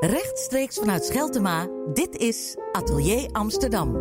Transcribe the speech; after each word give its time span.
Rechtstreeks 0.00 0.78
vanuit 0.78 1.04
Scheltema, 1.04 1.68
dit 1.94 2.16
is 2.16 2.56
Atelier 2.72 3.30
Amsterdam. 3.32 3.92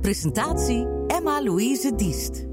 Presentatie 0.00 0.86
Emma-Louise 1.06 1.94
Diest. 1.94 2.46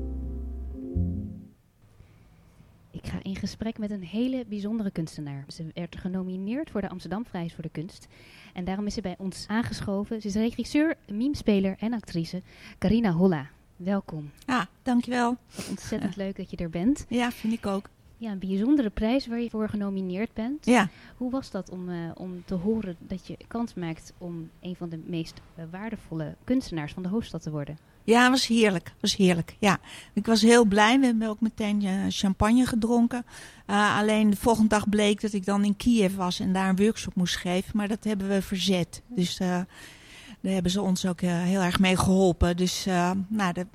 Ik 2.91 3.05
ga 3.07 3.17
in 3.21 3.35
gesprek 3.35 3.77
met 3.77 3.91
een 3.91 4.03
hele 4.03 4.45
bijzondere 4.47 4.91
kunstenaar. 4.91 5.45
Ze 5.47 5.65
werd 5.73 5.95
genomineerd 5.97 6.69
voor 6.69 6.81
de 6.81 6.89
Amsterdam 6.89 7.25
Vrijheid 7.25 7.53
voor 7.53 7.63
de 7.63 7.69
Kunst. 7.69 8.07
En 8.53 8.65
daarom 8.65 8.85
is 8.85 8.93
ze 8.93 9.01
bij 9.01 9.15
ons 9.17 9.45
aangeschoven. 9.47 10.21
Ze 10.21 10.27
is 10.27 10.35
regisseur, 10.35 10.95
memespeler 11.07 11.75
en 11.79 11.93
actrice 11.93 12.41
Carina 12.77 13.11
Holla. 13.11 13.49
Welkom. 13.75 14.31
Ja, 14.45 14.67
dankjewel. 14.81 15.37
Wat 15.55 15.69
ontzettend 15.69 16.15
leuk 16.15 16.37
dat 16.37 16.49
je 16.49 16.57
er 16.57 16.69
bent. 16.69 17.05
Ja, 17.09 17.31
vind 17.31 17.53
ik 17.53 17.65
ook. 17.65 17.89
Ja, 18.25 18.31
een 18.31 18.39
bijzondere 18.39 18.89
prijs 18.89 19.27
waar 19.27 19.39
je 19.39 19.49
voor 19.49 19.69
genomineerd 19.69 20.33
bent. 20.33 20.65
Ja. 20.65 20.89
Hoe 21.17 21.31
was 21.31 21.51
dat 21.51 21.69
om, 21.69 21.89
uh, 21.89 22.11
om 22.13 22.43
te 22.45 22.53
horen 22.53 22.95
dat 22.99 23.27
je 23.27 23.37
kans 23.47 23.73
maakt 23.73 24.13
om 24.17 24.49
een 24.61 24.75
van 24.75 24.89
de 24.89 24.99
meest 25.05 25.41
uh, 25.59 25.65
waardevolle 25.71 26.35
kunstenaars 26.43 26.93
van 26.93 27.03
de 27.03 27.09
hoofdstad 27.09 27.41
te 27.41 27.51
worden? 27.51 27.77
Ja, 28.03 28.29
was 28.29 28.47
heerlijk. 28.47 28.93
was 28.99 29.15
heerlijk. 29.15 29.55
Ja, 29.59 29.79
ik 30.13 30.25
was 30.25 30.41
heel 30.41 30.65
blij. 30.65 30.99
We 30.99 31.05
hebben 31.05 31.27
ook 31.29 31.41
meteen 31.41 31.83
uh, 31.83 32.05
champagne 32.09 32.65
gedronken. 32.65 33.25
alleen 33.65 34.29
de 34.29 34.35
volgende 34.35 34.69
dag 34.69 34.89
bleek 34.89 35.21
dat 35.21 35.33
ik 35.33 35.45
dan 35.45 35.63
in 35.63 35.77
Kiev 35.77 36.15
was 36.15 36.39
en 36.39 36.53
daar 36.53 36.69
een 36.69 36.75
workshop 36.75 37.15
moest 37.15 37.35
geven. 37.35 37.77
Maar 37.77 37.87
dat 37.87 38.03
hebben 38.03 38.27
we 38.27 38.41
verzet. 38.41 39.01
Dus 39.07 39.37
daar 39.37 39.67
hebben 40.41 40.71
ze 40.71 40.81
ons 40.81 41.05
ook 41.05 41.21
heel 41.21 41.61
erg 41.61 41.79
mee 41.79 41.97
geholpen. 41.97 42.57
Dus 42.57 42.85
nou, 43.27 43.53
de, 43.53 43.67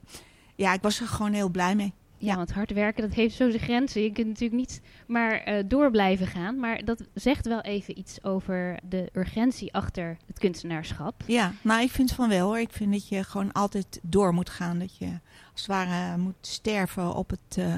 ja, 0.57 0.73
ik 0.73 0.83
was 0.83 1.01
er 1.01 1.07
gewoon 1.07 1.33
heel 1.33 1.49
blij 1.49 1.75
mee. 1.75 1.93
Ja, 2.23 2.37
want 2.37 2.53
hard 2.53 2.73
werken, 2.73 3.03
dat 3.03 3.13
heeft 3.13 3.37
zo 3.37 3.51
zijn 3.51 3.63
grenzen. 3.63 4.03
Je 4.03 4.13
kunt 4.13 4.27
natuurlijk 4.27 4.61
niet 4.61 4.81
maar 5.07 5.49
uh, 5.49 5.63
door 5.67 5.91
blijven 5.91 6.27
gaan. 6.27 6.59
Maar 6.59 6.85
dat 6.85 7.03
zegt 7.15 7.47
wel 7.47 7.61
even 7.61 7.99
iets 7.99 8.25
over 8.25 8.79
de 8.89 9.09
urgentie 9.13 9.75
achter 9.75 10.17
het 10.27 10.39
kunstenaarschap. 10.39 11.23
Ja, 11.27 11.53
nou 11.63 11.83
ik 11.83 11.91
vind 11.91 12.13
van 12.13 12.29
wel 12.29 12.47
hoor. 12.47 12.59
Ik 12.59 12.73
vind 12.73 12.93
dat 12.93 13.09
je 13.09 13.25
gewoon 13.25 13.53
altijd 13.53 14.01
door 14.03 14.35
moet 14.35 14.51
gaan. 14.51 14.79
Dat 14.79 14.97
je 14.97 15.07
als 15.53 15.61
het 15.61 15.67
ware 15.67 16.17
moet 16.17 16.35
sterven 16.41 17.15
op 17.15 17.31
het... 17.31 17.57
Uh, 17.59 17.75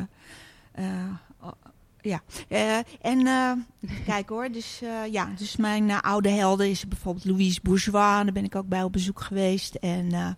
uh, 0.78 1.16
ja, 2.00 2.22
en 3.00 3.26
kijk 4.06 4.28
hoor, 4.28 4.50
dus, 4.50 4.80
ja, 5.10 5.28
dus 5.36 5.56
mijn 5.56 6.00
oude 6.00 6.28
helden 6.28 6.70
is 6.70 6.88
bijvoorbeeld 6.88 7.24
Louise 7.24 7.60
Bourgeois. 7.62 8.24
Daar 8.24 8.32
ben 8.32 8.44
ik 8.44 8.54
ook 8.54 8.68
bij 8.68 8.82
op 8.82 8.92
bezoek 8.92 9.20
geweest. 9.20 9.74
En... 9.74 10.36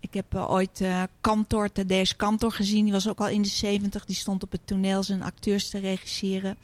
Ik 0.00 0.14
heb 0.14 0.34
uh, 0.34 0.50
ooit 0.50 0.80
uh, 0.80 1.02
Kantor, 1.20 1.72
Thaddeus 1.72 2.16
Kantor 2.16 2.52
gezien. 2.52 2.84
Die 2.84 2.92
was 2.92 3.08
ook 3.08 3.18
al 3.18 3.28
in 3.28 3.42
de 3.42 3.48
zeventig. 3.48 4.04
Die 4.04 4.16
stond 4.16 4.42
op 4.42 4.52
het 4.52 4.60
toneel 4.64 5.02
zijn 5.02 5.22
acteurs 5.22 5.68
te 5.68 5.78
regisseren. 5.78 6.56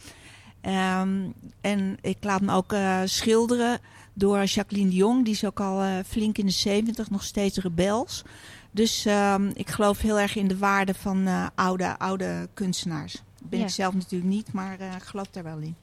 Um, 0.62 1.34
en 1.60 1.98
ik 2.00 2.16
laat 2.20 2.40
me 2.40 2.52
ook 2.52 2.72
uh, 2.72 3.00
schilderen 3.04 3.78
door 4.12 4.44
Jacqueline 4.44 4.90
de 4.90 4.96
Jong. 4.96 5.24
Die 5.24 5.34
is 5.34 5.44
ook 5.44 5.60
al 5.60 6.02
flink 6.06 6.38
in 6.38 6.46
de 6.46 6.52
zeventig, 6.52 7.10
nog 7.10 7.24
steeds 7.24 7.58
rebels. 7.58 8.22
Dus 8.70 9.04
um, 9.06 9.50
ik 9.54 9.70
geloof 9.70 9.98
heel 9.98 10.20
erg 10.20 10.36
in 10.36 10.48
de 10.48 10.58
waarde 10.58 10.94
van 10.94 11.28
oude, 11.54 11.98
oude 11.98 12.48
kunstenaars. 12.54 13.22
Ben 13.42 13.58
ja. 13.58 13.64
ik 13.64 13.70
zelf 13.70 13.94
natuurlijk 13.94 14.30
niet, 14.30 14.52
maar 14.52 14.80
ik 14.80 15.02
geloof 15.02 15.26
daar 15.30 15.44
wel 15.44 15.58
in. 15.58 15.76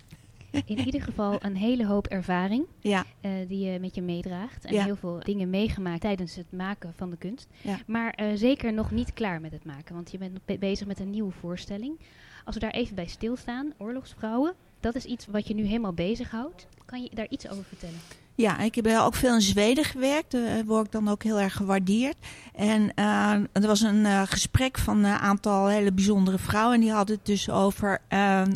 In 0.51 0.79
ieder 0.79 1.01
geval 1.01 1.37
een 1.41 1.55
hele 1.55 1.85
hoop 1.85 2.07
ervaring 2.07 2.65
ja. 2.79 3.05
uh, 3.21 3.31
die 3.47 3.71
je 3.71 3.79
met 3.79 3.95
je 3.95 4.01
meedraagt. 4.01 4.65
En 4.65 4.73
ja. 4.73 4.83
heel 4.83 4.95
veel 4.95 5.19
dingen 5.19 5.49
meegemaakt 5.49 6.01
tijdens 6.01 6.35
het 6.35 6.51
maken 6.51 6.93
van 6.93 7.09
de 7.09 7.17
kunst. 7.17 7.47
Ja. 7.61 7.79
Maar 7.87 8.19
uh, 8.21 8.31
zeker 8.35 8.73
nog 8.73 8.91
niet 8.91 9.13
klaar 9.13 9.41
met 9.41 9.51
het 9.51 9.65
maken, 9.65 9.95
want 9.95 10.11
je 10.11 10.17
bent 10.17 10.45
be 10.45 10.57
bezig 10.57 10.87
met 10.87 10.99
een 10.99 11.09
nieuwe 11.09 11.31
voorstelling. 11.31 11.99
Als 12.45 12.55
we 12.55 12.61
daar 12.61 12.71
even 12.71 12.95
bij 12.95 13.07
stilstaan, 13.07 13.73
oorlogsvrouwen, 13.77 14.53
dat 14.79 14.95
is 14.95 15.05
iets 15.05 15.25
wat 15.25 15.47
je 15.47 15.53
nu 15.53 15.63
helemaal 15.63 15.93
bezighoudt. 15.93 16.67
Kan 16.85 17.03
je 17.03 17.09
daar 17.13 17.29
iets 17.29 17.49
over 17.49 17.63
vertellen? 17.63 17.99
Ja, 18.41 18.59
ik 18.59 18.75
heb 18.75 18.87
ook 18.87 19.15
veel 19.15 19.33
in 19.33 19.41
Zweden 19.41 19.83
gewerkt. 19.83 20.31
Daar 20.31 20.57
uh, 20.57 20.63
word 20.65 20.85
ik 20.85 20.91
dan 20.91 21.07
ook 21.07 21.23
heel 21.23 21.39
erg 21.39 21.53
gewaardeerd. 21.53 22.15
En 22.55 22.91
uh, 22.95 23.31
er 23.51 23.67
was 23.67 23.81
een 23.81 24.05
uh, 24.05 24.21
gesprek 24.25 24.77
van 24.77 25.03
een 25.03 25.17
aantal 25.17 25.67
hele 25.67 25.91
bijzondere 25.91 26.37
vrouwen. 26.37 26.75
En 26.75 26.81
die 26.81 26.91
hadden 26.91 27.15
het 27.15 27.25
dus 27.25 27.49
over 27.49 28.01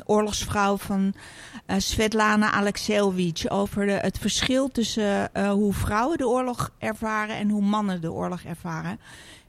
oorlogsvrouw 0.05 0.77
van 0.77 1.13
Svetlana 1.77 2.51
Alexievich. 2.51 3.49
Over 3.49 4.01
het 4.01 4.17
verschil 4.17 4.67
tussen 4.67 5.29
hoe 5.49 5.73
vrouwen 5.73 6.17
de 6.17 6.27
oorlog 6.27 6.71
ervaren 6.77 7.35
en 7.35 7.49
hoe 7.49 7.61
mannen 7.61 8.01
de 8.01 8.11
oorlog 8.11 8.43
ervaren. 8.43 8.99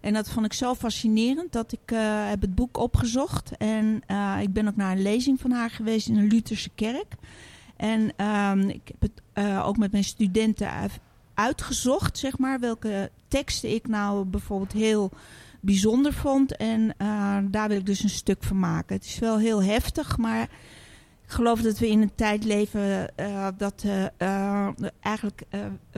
En 0.01 0.13
dat 0.13 0.29
vond 0.29 0.47
ik 0.47 0.53
zo 0.53 0.75
fascinerend 0.75 1.53
dat 1.53 1.73
ik 1.73 1.97
heb 2.29 2.41
het 2.41 2.55
boek 2.55 2.79
opgezocht. 2.79 3.51
En 3.59 4.03
ik 4.41 4.53
ben 4.53 4.69
ook 4.69 4.77
naar 4.77 4.93
een 4.93 5.03
lezing 5.03 5.41
van 5.41 5.51
haar 5.51 5.71
geweest 5.71 6.09
in 6.09 6.17
een 6.17 6.29
Lutherse 6.29 6.71
kerk. 6.75 7.15
En 7.77 8.27
um, 8.27 8.69
ik 8.69 8.83
heb 8.85 9.01
het 9.01 9.45
uh, 9.45 9.67
ook 9.67 9.77
met 9.77 9.93
mijn 9.93 10.05
studenten 10.05 10.71
uitgezocht, 11.35 12.19
zeg 12.19 12.39
maar, 12.39 12.61
welke 12.61 13.11
teksten 13.29 13.75
ik 13.75 13.89
nou 13.89 14.25
bijvoorbeeld 14.25 14.73
heel 14.73 15.11
bijzonder 15.61 16.13
vond. 16.13 16.57
En 16.57 16.95
uh, 16.99 17.39
daar 17.51 17.69
wil 17.69 17.79
ik 17.79 17.87
dus 17.87 18.03
een 18.03 18.09
stuk 18.09 18.43
van 18.43 18.59
maken. 18.59 18.97
Het 18.97 19.05
is 19.05 19.19
wel 19.19 19.39
heel 19.39 19.63
heftig, 19.63 20.17
maar 20.17 20.43
ik 21.25 21.33
geloof 21.33 21.61
dat 21.61 21.79
we 21.79 21.89
in 21.89 22.03
een 22.03 22.15
tijd 22.15 22.45
leven 22.45 23.13
uh, 23.21 23.49
dat 23.57 23.85
eigenlijk 25.01 25.43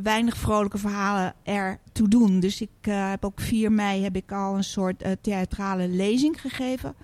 weinig 0.03 0.37
vrolijke 0.37 0.79
verhalen 0.79 1.35
er 1.43 1.79
toe 1.93 2.09
doen. 2.09 2.41
Dus 2.41 2.61
ik 2.61 2.71
heb 2.81 3.25
ook 3.25 3.41
4 3.41 3.73
mei 3.73 4.03
heb 4.03 4.17
ik 4.17 4.33
al 4.33 4.57
een 4.57 4.65
soort 4.65 5.05
theatrale 5.21 5.89
lezing 5.89 6.41
gegeven. 6.41 6.95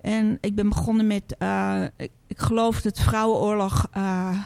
En 0.00 0.38
ik 0.40 0.54
ben 0.54 0.68
begonnen 0.68 1.06
met, 1.06 1.36
uh, 1.38 1.82
ik, 1.96 2.10
ik, 2.26 2.38
geloof 2.38 2.80
dat 2.80 2.98
vrouwenoorlog 2.98 3.88
uh, 3.96 4.38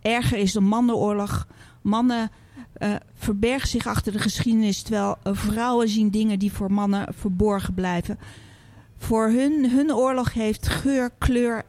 erger 0.00 0.38
is 0.38 0.52
dan 0.52 0.64
mannenoorlog. 0.64 1.46
Mannen 1.82 2.30
uh, 2.78 2.94
verbergen 3.14 3.68
zich 3.68 3.86
achter 3.86 4.12
de 4.12 4.18
geschiedenis, 4.18 4.82
terwijl 4.82 5.16
vrouwen 5.22 5.88
zien 5.88 6.10
dingen 6.10 6.38
die 6.38 6.52
voor 6.52 6.72
mannen 6.72 7.14
verborgen 7.14 7.74
blijven. 7.74 8.18
Voor 8.96 9.28
hun, 9.28 9.70
hun 9.70 9.94
oorlog 9.94 10.32
heeft 10.32 10.68
geur, 10.68 11.10
kleur 11.18 11.64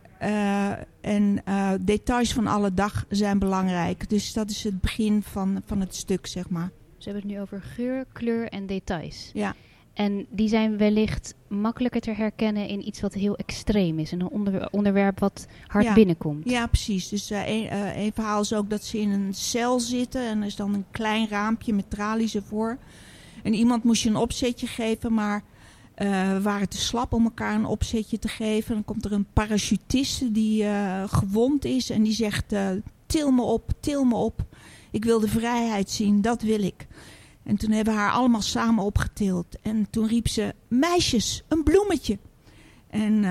en 1.02 1.44
details 1.81 2.34
van 2.34 2.47
alle 2.47 2.73
dag 2.73 3.06
zijn 3.09 3.40
belangrijk. 3.40 4.09
Dus 4.09 4.34
dat 4.34 4.50
is 4.50 4.63
het 4.63 4.81
begin 4.81 5.23
van, 5.23 5.62
van 5.66 5.79
het 5.79 5.96
stuk, 5.96 6.28
zeg 6.28 6.50
maar. 6.50 6.72
Ze 6.97 7.09
hebben 7.09 7.28
het 7.28 7.31
nu 7.31 7.41
over 7.41 7.62
geur, 7.62 8.06
kleur 8.12 8.47
en 8.50 8.66
details. 8.66 9.29
Ja. 9.34 9.56
En 10.01 10.25
die 10.29 10.47
zijn 10.47 10.78
wellicht 10.78 11.35
makkelijker 11.47 12.01
te 12.01 12.12
herkennen 12.12 12.67
in 12.67 12.88
iets 12.88 13.01
wat 13.01 13.13
heel 13.13 13.35
extreem 13.35 14.00
is. 14.00 14.12
Een 14.12 14.29
onder, 14.29 14.69
onderwerp 14.72 15.19
wat 15.19 15.47
hard 15.67 15.85
ja. 15.85 15.94
binnenkomt. 15.94 16.50
Ja, 16.50 16.67
precies. 16.67 17.09
Dus 17.09 17.31
uh, 17.31 17.47
een, 17.47 17.63
uh, 17.63 17.97
een, 17.97 18.11
verhaal 18.13 18.41
is 18.41 18.53
ook 18.53 18.69
dat 18.69 18.84
ze 18.84 19.00
in 19.00 19.09
een 19.09 19.34
cel 19.34 19.79
zitten. 19.79 20.22
En 20.22 20.40
er 20.40 20.45
is 20.45 20.56
dan 20.56 20.73
een 20.73 20.85
klein 20.91 21.28
raampje 21.28 21.73
met 21.73 21.90
tralies 21.90 22.35
ervoor. 22.35 22.78
En 23.44 23.53
iemand 23.53 23.84
moest 23.84 24.03
je 24.03 24.09
een 24.09 24.16
opzetje 24.16 24.67
geven, 24.67 25.13
maar 25.13 25.44
uh, 25.97 26.31
we 26.31 26.41
waren 26.41 26.69
te 26.69 26.78
slap 26.78 27.13
om 27.13 27.23
elkaar 27.23 27.56
een 27.56 27.66
opzetje 27.66 28.19
te 28.19 28.28
geven. 28.28 28.73
Dan 28.73 28.85
komt 28.85 29.06
er 29.06 29.11
een 29.11 29.28
parachutiste 29.34 30.31
die 30.31 30.66
gewond 31.07 31.66
is 31.66 31.90
en 31.90 32.03
die 32.03 32.13
zegt... 32.13 32.53
til 33.11 33.31
me 33.31 33.41
op, 33.41 33.72
til 33.79 34.06
me 34.06 34.16
op. 34.16 34.45
Ik 34.91 35.06
wil 35.06 35.19
de 35.19 35.28
vrijheid 35.28 35.90
zien, 35.90 36.22
dat 36.22 36.41
wil 36.41 36.63
ik. 36.63 36.88
En 37.44 37.57
toen 37.57 37.72
hebben 37.72 37.94
we 37.94 38.00
haar 38.00 38.12
allemaal 38.12 38.41
samen 38.41 38.84
opgetild. 38.84 39.46
En 39.62 39.88
toen 39.90 40.07
riep 40.07 40.28
ze, 40.28 40.56
meisjes, 40.68 41.44
een 41.47 41.63
bloemetje. 41.63 42.18
En 42.88 43.24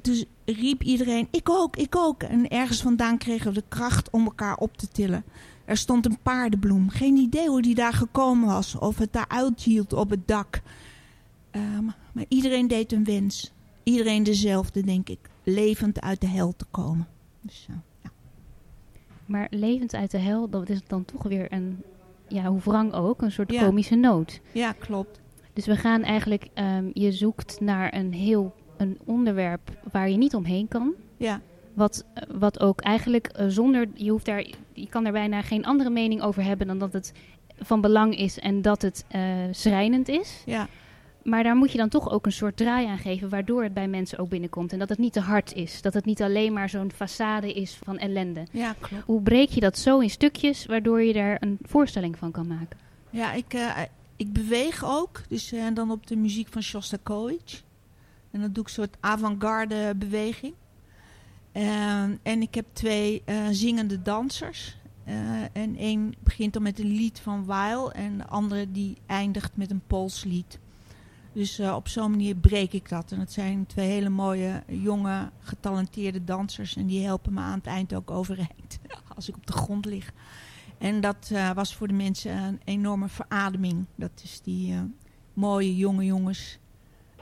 toen 0.00 0.24
riep 0.44 0.82
iedereen, 0.82 1.28
ik 1.30 1.50
ook, 1.50 1.76
ik 1.76 1.96
ook. 1.96 2.22
En 2.22 2.48
ergens 2.48 2.82
vandaan 2.82 3.18
kregen 3.18 3.46
we 3.46 3.54
de 3.54 3.64
kracht 3.68 4.10
om 4.10 4.24
elkaar 4.24 4.56
op 4.56 4.76
te 4.76 4.88
tillen. 4.88 5.24
Er 5.64 5.76
stond 5.76 6.06
een 6.06 6.18
paardenbloem. 6.22 6.88
Geen 6.88 7.16
idee 7.16 7.48
hoe 7.48 7.62
die 7.62 7.74
daar 7.74 7.92
gekomen 7.92 8.48
was. 8.48 8.74
Of 8.74 8.98
het 8.98 9.12
daar 9.12 9.28
uithield 9.28 9.92
op 9.92 10.10
het 10.10 10.28
dak. 10.28 10.60
Um, 11.52 11.92
maar 12.12 12.24
iedereen 12.28 12.68
deed 12.68 12.92
een 12.92 13.04
wens. 13.04 13.52
Iedereen 13.82 14.22
dezelfde, 14.22 14.82
denk 14.82 15.08
ik. 15.08 15.18
Levend 15.42 16.00
uit 16.00 16.20
de 16.20 16.26
hel 16.26 16.56
te 16.56 16.64
komen. 16.70 17.08
Dus, 17.40 17.66
uh, 17.70 17.76
ja. 18.02 18.10
Maar 19.26 19.46
levend 19.50 19.94
uit 19.94 20.10
de 20.10 20.18
hel, 20.18 20.48
dat 20.48 20.68
is 20.68 20.80
dan 20.86 21.04
toch 21.04 21.22
weer 21.22 21.52
een 21.52 21.82
ja, 22.28 22.44
hoe 22.44 22.60
wrang 22.64 22.92
ook, 22.92 23.22
een 23.22 23.30
soort 23.32 23.52
Ja. 23.52 23.64
komische 23.64 23.94
noot. 23.94 24.40
Ja, 24.52 24.72
klopt. 24.72 25.20
Dus 25.52 25.66
we 25.66 25.76
gaan 25.76 26.02
eigenlijk, 26.02 26.46
ehm, 26.54 26.90
je 26.92 27.12
zoekt 27.12 27.60
naar 27.60 27.94
een 27.94 28.12
heel 28.12 28.54
een 28.76 28.98
onderwerp 29.04 29.60
waar 29.92 30.10
je 30.10 30.16
niet 30.16 30.34
omheen 30.34 30.68
kan. 30.68 30.92
Ja, 31.16 31.40
Wat, 31.74 32.04
wat 32.30 32.60
ook 32.60 32.80
eigenlijk 32.80 33.26
eh, 33.26 33.46
zonder, 33.48 33.88
je, 33.94 34.10
hoeft 34.10 34.24
daar, 34.24 34.46
je 34.72 34.88
kan 34.88 35.06
er 35.06 35.12
bijna 35.12 35.42
geen 35.42 35.64
andere 35.64 35.90
mening 35.90 36.22
over 36.22 36.42
hebben 36.44 36.66
dan 36.66 36.78
dat 36.78 36.92
het 36.92 37.12
van 37.60 37.80
belang 37.80 38.16
is 38.16 38.38
en 38.38 38.62
dat 38.62 38.82
het 38.82 39.04
eh, 39.08 39.22
schrijnend 39.50 40.08
is. 40.08 40.42
ja. 40.46 40.68
Maar 41.28 41.42
daar 41.42 41.56
moet 41.56 41.72
je 41.72 41.78
dan 41.78 41.88
toch 41.88 42.10
ook 42.10 42.26
een 42.26 42.32
soort 42.32 42.56
draai 42.56 42.86
aan 42.86 42.98
geven, 42.98 43.28
waardoor 43.28 43.62
het 43.62 43.74
bij 43.74 43.88
mensen 43.88 44.18
ook 44.18 44.28
binnenkomt. 44.28 44.72
En 44.72 44.78
dat 44.78 44.88
het 44.88 44.98
niet 44.98 45.12
te 45.12 45.20
hard 45.20 45.54
is. 45.54 45.82
Dat 45.82 45.94
het 45.94 46.04
niet 46.04 46.22
alleen 46.22 46.52
maar 46.52 46.68
zo'n 46.68 46.92
façade 46.92 47.46
is 47.46 47.78
van 47.82 47.98
ellende. 47.98 48.46
Ja, 48.50 48.74
klopt. 48.80 49.04
Hoe 49.04 49.22
breek 49.22 49.48
je 49.48 49.60
dat 49.60 49.78
zo 49.78 49.98
in 49.98 50.10
stukjes, 50.10 50.66
waardoor 50.66 51.02
je 51.02 51.12
daar 51.12 51.36
een 51.40 51.58
voorstelling 51.62 52.18
van 52.18 52.30
kan 52.30 52.46
maken? 52.46 52.78
Ja, 53.10 53.32
ik, 53.32 53.54
uh, 53.54 53.78
ik 54.16 54.32
beweeg 54.32 54.84
ook. 54.84 55.22
Dus 55.28 55.52
uh, 55.52 55.66
dan 55.74 55.90
op 55.90 56.06
de 56.06 56.16
muziek 56.16 56.48
van 56.48 56.62
Shostakovich. 56.62 57.62
En 58.30 58.40
dan 58.40 58.52
doe 58.52 58.62
ik 58.62 58.68
een 58.68 58.74
soort 58.74 58.96
avant-garde 59.00 59.94
beweging. 59.96 60.54
Uh, 61.52 62.02
en 62.02 62.42
ik 62.42 62.54
heb 62.54 62.66
twee 62.72 63.22
zingende 63.50 64.02
dansers. 64.02 64.76
en 65.52 65.76
één 65.76 66.14
begint 66.20 66.52
dan 66.52 66.62
met 66.62 66.78
een 66.78 66.92
lied 66.92 67.20
van 67.20 67.44
Weil 67.44 67.92
en 67.92 68.18
de 68.18 68.26
andere 68.26 68.72
die 68.72 68.96
eindigt 69.06 69.56
met 69.56 69.70
een 69.70 69.82
Pools 69.86 70.24
lied. 70.24 70.58
Dus 71.38 71.60
op 71.60 71.88
zo'n 71.88 72.10
manier 72.10 72.34
breek 72.34 72.72
ik 72.72 72.88
dat. 72.88 73.12
En 73.12 73.20
het 73.20 73.32
zijn 73.32 73.66
twee 73.66 73.88
hele 73.88 74.08
mooie, 74.08 74.62
jonge, 74.66 75.30
getalenteerde 75.40 76.24
dansers. 76.24 76.76
En 76.76 76.86
die 76.86 77.04
helpen 77.04 77.34
me 77.34 77.40
aan 77.40 77.58
het 77.58 77.66
eind 77.66 77.94
ook 77.94 78.10
overeind. 78.10 78.78
Als 79.16 79.28
ik 79.28 79.36
op 79.36 79.46
de 79.46 79.52
grond 79.52 79.84
lig. 79.84 80.12
En 80.78 81.00
dat 81.00 81.32
was 81.54 81.74
voor 81.74 81.88
de 81.88 81.94
mensen 81.94 82.36
een 82.36 82.60
enorme 82.64 83.08
verademing. 83.08 83.84
Dat 83.94 84.20
is 84.22 84.40
die 84.40 84.74
mooie 85.32 85.76
jonge 85.76 86.04
jongens 86.04 86.58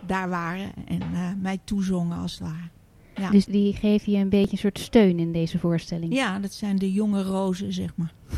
daar 0.07 0.29
waren 0.29 0.73
en 0.87 1.03
mij 1.41 1.59
toezongen 1.65 2.19
als 2.19 2.33
het 2.33 2.41
ware. 2.41 2.69
Ja. 3.17 3.31
Dus 3.31 3.45
die 3.45 3.75
geven 3.75 4.13
je 4.13 4.19
een 4.19 4.29
beetje 4.29 4.53
een 4.53 4.59
soort 4.59 4.79
steun 4.79 5.19
in 5.19 5.33
deze 5.33 5.59
voorstelling? 5.59 6.15
Ja, 6.15 6.39
dat 6.39 6.53
zijn 6.53 6.77
de 6.77 6.93
jonge 6.93 7.23
rozen, 7.23 7.73
zeg 7.73 7.97
maar. 7.97 8.13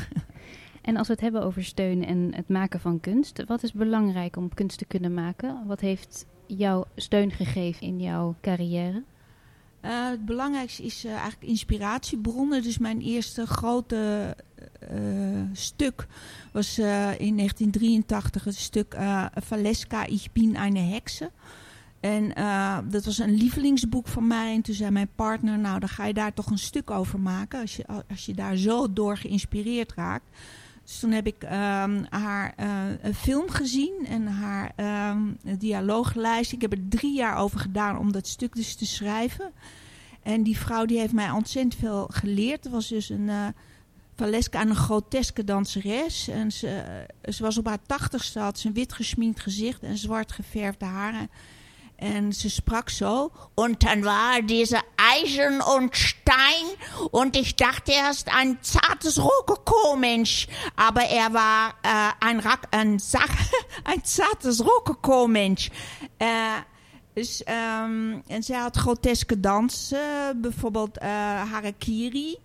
en 0.88 0.96
als 0.96 1.06
we 1.06 1.12
het 1.12 1.22
hebben 1.22 1.42
over 1.42 1.64
steun 1.64 2.04
en 2.04 2.32
het 2.34 2.48
maken 2.48 2.80
van 2.80 3.00
kunst, 3.00 3.44
wat 3.46 3.62
is 3.62 3.72
belangrijk 3.72 4.36
om 4.36 4.54
kunst 4.54 4.78
te 4.78 4.84
kunnen 4.84 5.14
maken? 5.14 5.66
Wat 5.66 5.80
heeft 5.80 6.26
jou 6.46 6.84
steun 6.96 7.30
gegeven 7.30 7.86
in 7.86 8.00
jouw 8.00 8.34
carrière? 8.40 9.02
Uh, 9.82 10.08
het 10.08 10.24
belangrijkste 10.24 10.82
is 10.82 11.04
uh, 11.04 11.10
eigenlijk 11.10 11.42
inspiratiebronnen. 11.42 12.62
Dus 12.62 12.78
mijn 12.78 13.00
eerste 13.00 13.46
grote 13.46 14.36
uh, 14.92 15.42
stuk 15.52 16.06
was 16.52 16.78
in 17.18 17.36
1983 17.36 18.44
het 18.44 18.56
stuk 18.56 18.96
Valeska, 19.34 20.06
Ich 20.06 20.32
bin 20.32 20.56
eine 20.56 20.80
Hexe. 20.80 21.30
En 22.00 22.28
dat 22.90 23.04
was 23.04 23.18
een 23.18 23.34
lievelingsboek 23.34 24.08
van 24.08 24.26
mij. 24.26 24.54
En 24.54 24.62
toen 24.62 24.74
zei 24.74 24.90
mijn 24.90 25.10
partner, 25.14 25.58
nou 25.58 25.78
dan 25.78 25.88
ga 25.88 26.04
je 26.06 26.14
daar 26.14 26.34
toch 26.34 26.50
een 26.50 26.58
stuk 26.58 26.90
over 26.90 27.20
maken. 27.20 27.60
Als 27.60 27.76
je, 27.76 27.84
als 28.10 28.26
je 28.26 28.34
daar 28.34 28.56
zo 28.56 28.92
door 28.92 29.16
geïnspireerd 29.16 29.92
raakt. 29.92 30.30
Dus 30.88 30.98
toen 30.98 31.10
heb 31.10 31.26
ik 31.26 31.42
um, 31.42 32.06
haar 32.08 32.54
uh, 32.60 32.84
een 33.02 33.14
film 33.14 33.50
gezien 33.50 34.06
en 34.06 34.26
haar 34.26 34.72
um, 35.10 35.38
dialooglijst. 35.58 36.52
Ik 36.52 36.60
heb 36.60 36.72
er 36.72 36.88
drie 36.88 37.14
jaar 37.14 37.36
over 37.36 37.60
gedaan 37.60 37.98
om 37.98 38.12
dat 38.12 38.26
stuk 38.26 38.54
dus 38.54 38.74
te 38.74 38.86
schrijven. 38.86 39.52
En 40.22 40.42
die 40.42 40.58
vrouw 40.58 40.84
die 40.84 40.98
heeft 40.98 41.12
mij 41.12 41.30
ontzettend 41.30 41.74
veel 41.74 42.08
geleerd. 42.12 42.64
Er 42.64 42.70
was 42.70 42.88
dus 42.88 43.08
een 43.08 43.28
uh, 43.28 43.46
Valeska, 44.16 44.60
een 44.60 44.76
groteske 44.76 45.44
danseres. 45.44 46.28
En 46.28 46.52
ze, 46.52 47.06
ze 47.22 47.42
was 47.42 47.58
op 47.58 47.66
haar 47.66 47.82
tachtigste, 47.86 48.38
had 48.38 48.58
ze 48.58 48.66
een 48.66 48.74
wit 48.74 48.92
gesminkt 48.92 49.40
gezicht 49.40 49.82
en 49.82 49.98
zwart 49.98 50.32
geverfde 50.32 50.84
haren. 50.84 51.30
En 51.96 52.32
ze 52.32 52.50
sprak 52.50 52.88
zo. 52.88 53.32
Und 53.54 53.82
dann 53.82 54.02
war 54.02 54.46
diese 54.46 54.82
Eisen 55.14 55.60
und 55.60 55.96
Stein. 55.96 56.64
Und 57.10 57.36
ich 57.36 57.56
dachte 57.56 57.92
erst 57.92 58.34
ein 58.34 58.58
zartes 58.62 59.22
Rokoko-Mensch. 59.22 60.48
Aber 60.76 61.02
er 61.02 61.32
war 61.32 61.70
äh, 61.82 62.26
ein, 62.26 62.40
Rak 62.40 62.68
ein, 62.70 63.00
ein 63.84 64.04
zartes 64.04 64.64
Rokoko-Mensch. 64.64 65.70
Äh, 66.18 66.62
dus, 67.14 67.42
um, 67.42 68.22
en 68.26 68.42
zij 68.42 68.58
had 68.58 68.76
groteske 68.76 69.40
dansen. 69.40 70.40
Bijvoorbeeld 70.40 71.02
uh, 71.02 71.52
Harakiri. 71.52 72.36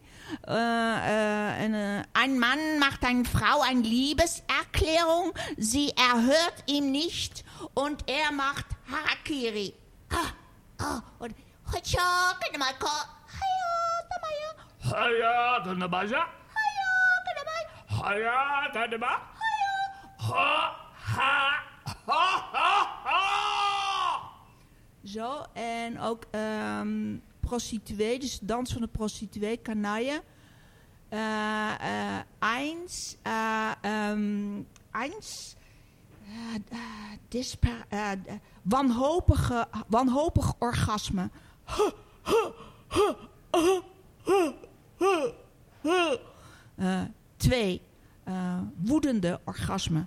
Uh, 0.50 0.56
uh, 0.56 2.02
ein 2.14 2.40
Mann 2.40 2.80
macht 2.80 3.04
eine 3.04 3.26
Frau 3.26 3.62
eine 3.62 3.82
Liebeserklärung. 3.82 5.34
Sie 5.58 5.94
erhört 5.96 6.64
ihm 6.66 6.92
nicht. 6.92 7.44
Und 7.74 8.10
er 8.10 8.32
macht 8.32 8.66
Harakiri. 8.92 9.74
Ah, 10.10 10.84
ah, 10.84 11.04
und 11.20 11.36
Haja, 11.74 12.38
Kanamaka. 12.40 12.94
Haja, 13.26 13.72
Tamaya. 14.10 14.50
Haja, 14.90 15.64
Tanabaya. 15.66 16.22
Haja, 16.54 16.90
Kanamai. 17.26 17.64
Haja, 17.88 18.38
Tanaba. 18.74 19.12
Haja. 20.18 20.84
Ha, 21.16 21.64
ha, 22.06 22.50
ha, 22.54 23.02
ha. 23.04 24.32
Zo, 25.04 25.46
en 25.54 26.00
ook 26.00 26.24
um, 26.32 27.22
prostituee, 27.40 28.20
dus 28.20 28.40
dans 28.42 28.72
van 28.72 28.82
de 28.82 28.88
prostituee, 28.88 29.58
kanaille. 29.58 30.22
Uh, 31.10 31.20
uh, 31.20 32.20
eins, 32.40 33.18
uh, 33.28 33.72
um, 34.12 34.68
eins, 34.92 35.56
disper, 37.30 37.86
wanhopige, 38.62 39.68
wanhopig 39.88 40.54
orgasme. 40.60 41.30
Twee, 47.38 47.82
woedende 48.76 49.40
orgasme. 49.44 50.06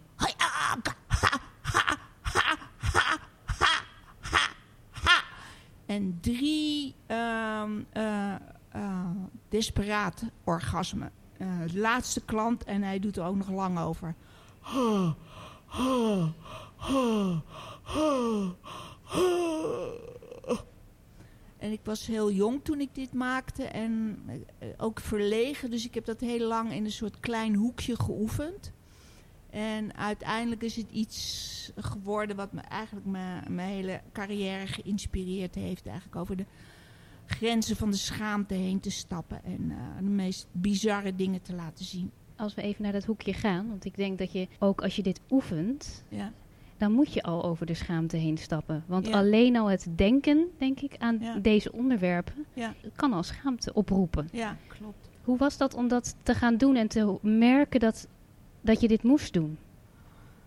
En 5.87 6.19
drie 6.20 6.94
uh, 7.11 7.62
uh, 7.97 9.11
desperaat 9.49 10.23
orgasmen. 10.44 11.11
Uh, 11.38 11.49
de 11.73 11.79
laatste 11.79 12.25
klant 12.25 12.64
en 12.64 12.82
hij 12.82 12.99
doet 12.99 13.17
er 13.17 13.25
ook 13.25 13.37
nog 13.37 13.50
lang 13.50 13.79
over. 13.79 14.14
En 21.66 21.72
ik 21.72 21.80
was 21.84 22.06
heel 22.06 22.30
jong 22.30 22.64
toen 22.64 22.80
ik 22.80 22.94
dit 22.94 23.12
maakte 23.12 23.64
en 23.64 24.18
ook 24.76 25.00
verlegen. 25.00 25.70
Dus 25.70 25.86
ik 25.86 25.94
heb 25.94 26.04
dat 26.04 26.20
heel 26.20 26.46
lang 26.46 26.72
in 26.72 26.84
een 26.84 26.90
soort 26.90 27.20
klein 27.20 27.54
hoekje 27.54 27.96
geoefend. 28.00 28.72
En 29.50 29.96
uiteindelijk 29.96 30.62
is 30.62 30.76
het 30.76 30.90
iets 30.90 31.72
geworden 31.76 32.36
wat 32.36 32.52
me 32.52 32.60
eigenlijk 32.60 33.06
mijn, 33.06 33.58
hele 33.58 34.00
carrière 34.12 34.66
geïnspireerd 34.66 35.54
heeft. 35.54 35.86
Eigenlijk 35.86 36.16
over 36.16 36.36
de 36.36 36.46
grenzen 37.26 37.76
van 37.76 37.90
de 37.90 37.96
schaamte 37.96 38.54
heen 38.54 38.80
te 38.80 38.90
stappen 38.90 39.44
en 39.44 39.70
uh, 39.70 39.76
de 39.98 40.10
meest 40.10 40.46
bizarre 40.52 41.14
dingen 41.14 41.42
te 41.42 41.54
laten 41.54 41.84
zien. 41.84 42.10
Als 42.36 42.54
we 42.54 42.62
even 42.62 42.82
naar 42.82 42.92
dat 42.92 43.04
hoekje 43.04 43.32
gaan, 43.32 43.68
want 43.68 43.84
ik 43.84 43.96
denk 43.96 44.18
dat 44.18 44.32
je 44.32 44.48
ook 44.58 44.82
als 44.82 44.96
je 44.96 45.02
dit 45.02 45.20
oefent, 45.30 46.04
ja. 46.08 46.32
Dan 46.76 46.93
moet 46.93 47.12
je 47.12 47.23
al 47.23 47.44
over 47.44 47.67
de 47.67 47.75
schaamte 47.75 48.17
heen 48.17 48.38
stappen. 48.38 48.84
Want 48.87 49.12
alleen 49.12 49.56
al 49.56 49.70
het 49.70 49.87
denken, 49.94 50.46
denk 50.58 50.81
ik, 50.81 50.96
aan 50.99 51.20
deze 51.43 51.73
onderwerpen, 51.73 52.46
kan 52.96 53.12
al 53.12 53.23
schaamte 53.23 53.75
oproepen. 53.75 54.28
Ja, 54.32 54.56
klopt. 54.67 55.11
Hoe 55.25 55.38
was 55.38 55.56
dat 55.56 55.75
om 55.75 55.88
dat 55.88 56.17
te 56.23 56.34
gaan 56.34 56.56
doen 56.56 56.76
en 56.76 56.88
te 56.88 57.19
merken 57.23 57.81
dat 57.81 58.08
dat 58.61 58.80
je 58.80 58.88
dit 58.88 59.02
moest 59.02 59.33
doen? 59.33 59.59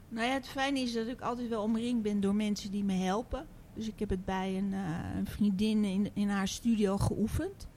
Nou 0.09 0.27
ja, 0.27 0.33
het 0.33 0.47
fijne 0.47 0.79
is 0.79 0.93
dat 0.93 1.07
ik 1.07 1.21
altijd 1.21 1.49
wel 1.49 1.63
omringd 1.63 2.01
ben 2.01 2.19
door 2.19 2.35
mensen 2.35 2.71
die 2.71 2.83
me 2.83 2.93
helpen. 2.93 3.45
Dus 3.73 3.87
ik 3.87 3.99
heb 3.99 4.09
het 4.09 4.25
bij 4.25 4.57
een, 4.57 4.71
uh, 4.71 4.79
een 5.17 5.27
vriendin 5.27 5.83
in, 5.83 6.09
in 6.13 6.29
haar 6.29 6.47
studio 6.47 6.97
geoefend. 6.97 7.67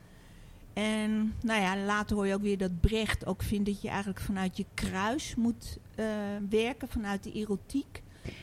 En 0.73 1.35
nou 1.43 1.61
ja, 1.61 1.77
later 1.77 2.17
hoor 2.17 2.27
je 2.27 2.35
ook 2.35 2.43
weer 2.43 2.59
dat 2.59 2.81
Brecht 2.81 3.27
ook 3.27 3.43
vindt 3.43 3.67
dat 3.67 3.83
je 3.83 3.89
eigenlijk 3.89 4.21
vanuit 4.21 4.57
je 4.57 4.65
kruis 4.75 5.35
moet 5.35 5.79
uh, 5.97 6.07
werken, 6.49 6.89
vanuit 6.89 7.23
de 7.23 7.33
erotiek. 7.33 8.03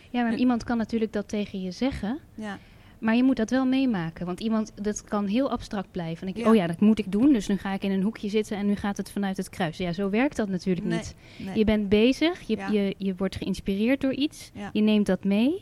Ja, 0.09 0.23
maar 0.23 0.35
iemand 0.35 0.63
kan 0.63 0.77
natuurlijk 0.77 1.13
dat 1.13 1.27
tegen 1.27 1.61
je 1.61 1.71
zeggen. 1.71 2.19
Ja. 2.35 2.59
Maar 2.99 3.15
je 3.15 3.23
moet 3.23 3.35
dat 3.35 3.49
wel 3.49 3.65
meemaken. 3.65 4.25
Want 4.25 4.39
iemand, 4.39 4.71
dat 4.75 5.03
kan 5.03 5.25
heel 5.25 5.51
abstract 5.51 5.91
blijven. 5.91 6.27
En 6.27 6.35
ik, 6.35 6.47
oh 6.47 6.55
ja, 6.55 6.67
dat 6.67 6.79
moet 6.79 6.99
ik 6.99 7.11
doen. 7.11 7.33
Dus 7.33 7.47
nu 7.47 7.57
ga 7.57 7.73
ik 7.73 7.83
in 7.83 7.91
een 7.91 8.01
hoekje 8.01 8.29
zitten 8.29 8.57
en 8.57 8.65
nu 8.65 8.75
gaat 8.75 8.97
het 8.97 9.11
vanuit 9.11 9.37
het 9.37 9.49
kruis. 9.49 9.77
Ja, 9.77 9.93
zo 9.93 10.09
werkt 10.09 10.35
dat 10.35 10.49
natuurlijk 10.49 10.87
niet. 10.87 11.15
Je 11.53 11.63
bent 11.63 11.89
bezig, 11.89 12.41
je, 12.41 12.57
je, 12.71 12.95
je 12.97 13.13
wordt 13.17 13.35
geïnspireerd 13.35 14.01
door 14.01 14.13
iets. 14.13 14.51
Je 14.73 14.81
neemt 14.81 15.05
dat 15.05 15.23
mee. 15.23 15.61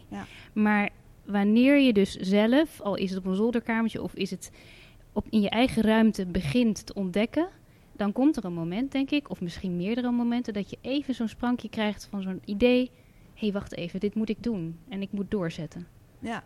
Maar 0.54 0.90
wanneer 1.26 1.80
je 1.80 1.94
dus 1.94 2.16
zelf, 2.16 2.82
al 2.82 2.96
is 2.96 3.10
het 3.10 3.20
op 3.20 3.26
een 3.26 3.36
zolderkamertje 3.36 4.02
of 4.02 4.14
is 4.14 4.32
het 4.32 4.52
op, 5.12 5.26
in 5.30 5.42
je 5.42 5.50
eigen 5.50 5.82
ruimte, 5.82 6.26
begint 6.26 6.86
te 6.86 6.94
ontdekken. 6.94 7.48
Dan 7.96 8.12
komt 8.12 8.38
er 8.38 8.46
een 8.46 8.54
moment, 8.54 8.92
denk 8.92 9.12
ik, 9.12 9.30
of 9.30 9.42
misschien 9.42 9.76
meerdere 9.76 10.12
momenten, 10.12 10.54
dat 10.54 10.70
je 10.70 10.78
even 10.82 11.14
zo'n 11.14 11.28
sprankje 11.28 11.70
krijgt 11.70 12.08
van 12.10 12.22
zo'n 12.22 12.42
idee. 12.46 12.92
Hé, 13.38 13.44
hey, 13.46 13.52
wacht 13.52 13.76
even, 13.76 14.00
dit 14.00 14.16
moet 14.16 14.30
ik 14.30 14.44
doen. 14.44 14.80
En 14.90 15.02
ik 15.02 15.12
moet 15.12 15.32
doorzetten. 15.32 15.88
Ja, 16.20 16.44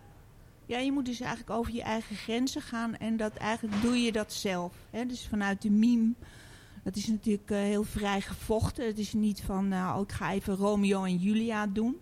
ja, 0.66 0.78
je 0.78 0.92
moet 0.92 1.06
dus 1.06 1.20
eigenlijk 1.20 1.50
over 1.50 1.74
je 1.74 1.82
eigen 1.82 2.16
grenzen 2.16 2.62
gaan 2.62 2.96
en 2.96 3.16
dat 3.16 3.34
eigenlijk 3.34 3.82
doe 3.82 3.96
je 3.96 4.12
dat 4.12 4.32
zelf. 4.32 4.74
Hè? 4.90 5.06
Dus 5.06 5.26
vanuit 5.26 5.62
de 5.62 5.70
meme, 5.70 6.12
dat 6.84 6.96
is 6.96 7.06
natuurlijk 7.06 7.50
uh, 7.50 7.58
heel 7.58 7.84
vrij 7.84 8.20
gevochten. 8.20 8.86
Het 8.86 8.98
is 8.98 9.12
niet 9.12 9.40
van, 9.40 9.72
uh, 9.72 9.98
ik 10.02 10.12
ga 10.12 10.32
even 10.32 10.56
Romeo 10.56 11.04
en 11.04 11.16
Julia 11.16 11.66
doen. 11.66 11.96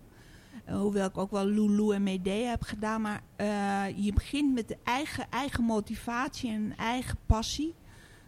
Uh, 0.69 0.81
hoewel 0.81 1.07
ik 1.07 1.19
ook 1.19 1.31
wel 1.31 1.47
Lulu 1.47 1.95
en 1.95 2.03
Medea 2.03 2.51
heb 2.51 2.63
gedaan. 2.63 3.01
Maar 3.01 3.23
eh, 3.37 4.05
je 4.05 4.13
begint 4.13 4.55
met 4.55 4.69
de 4.69 4.77
eigen, 4.85 5.27
eigen 5.31 5.65
motivatie 5.65 6.51
en 6.51 6.73
eigen 6.77 7.19
passie. 7.27 7.75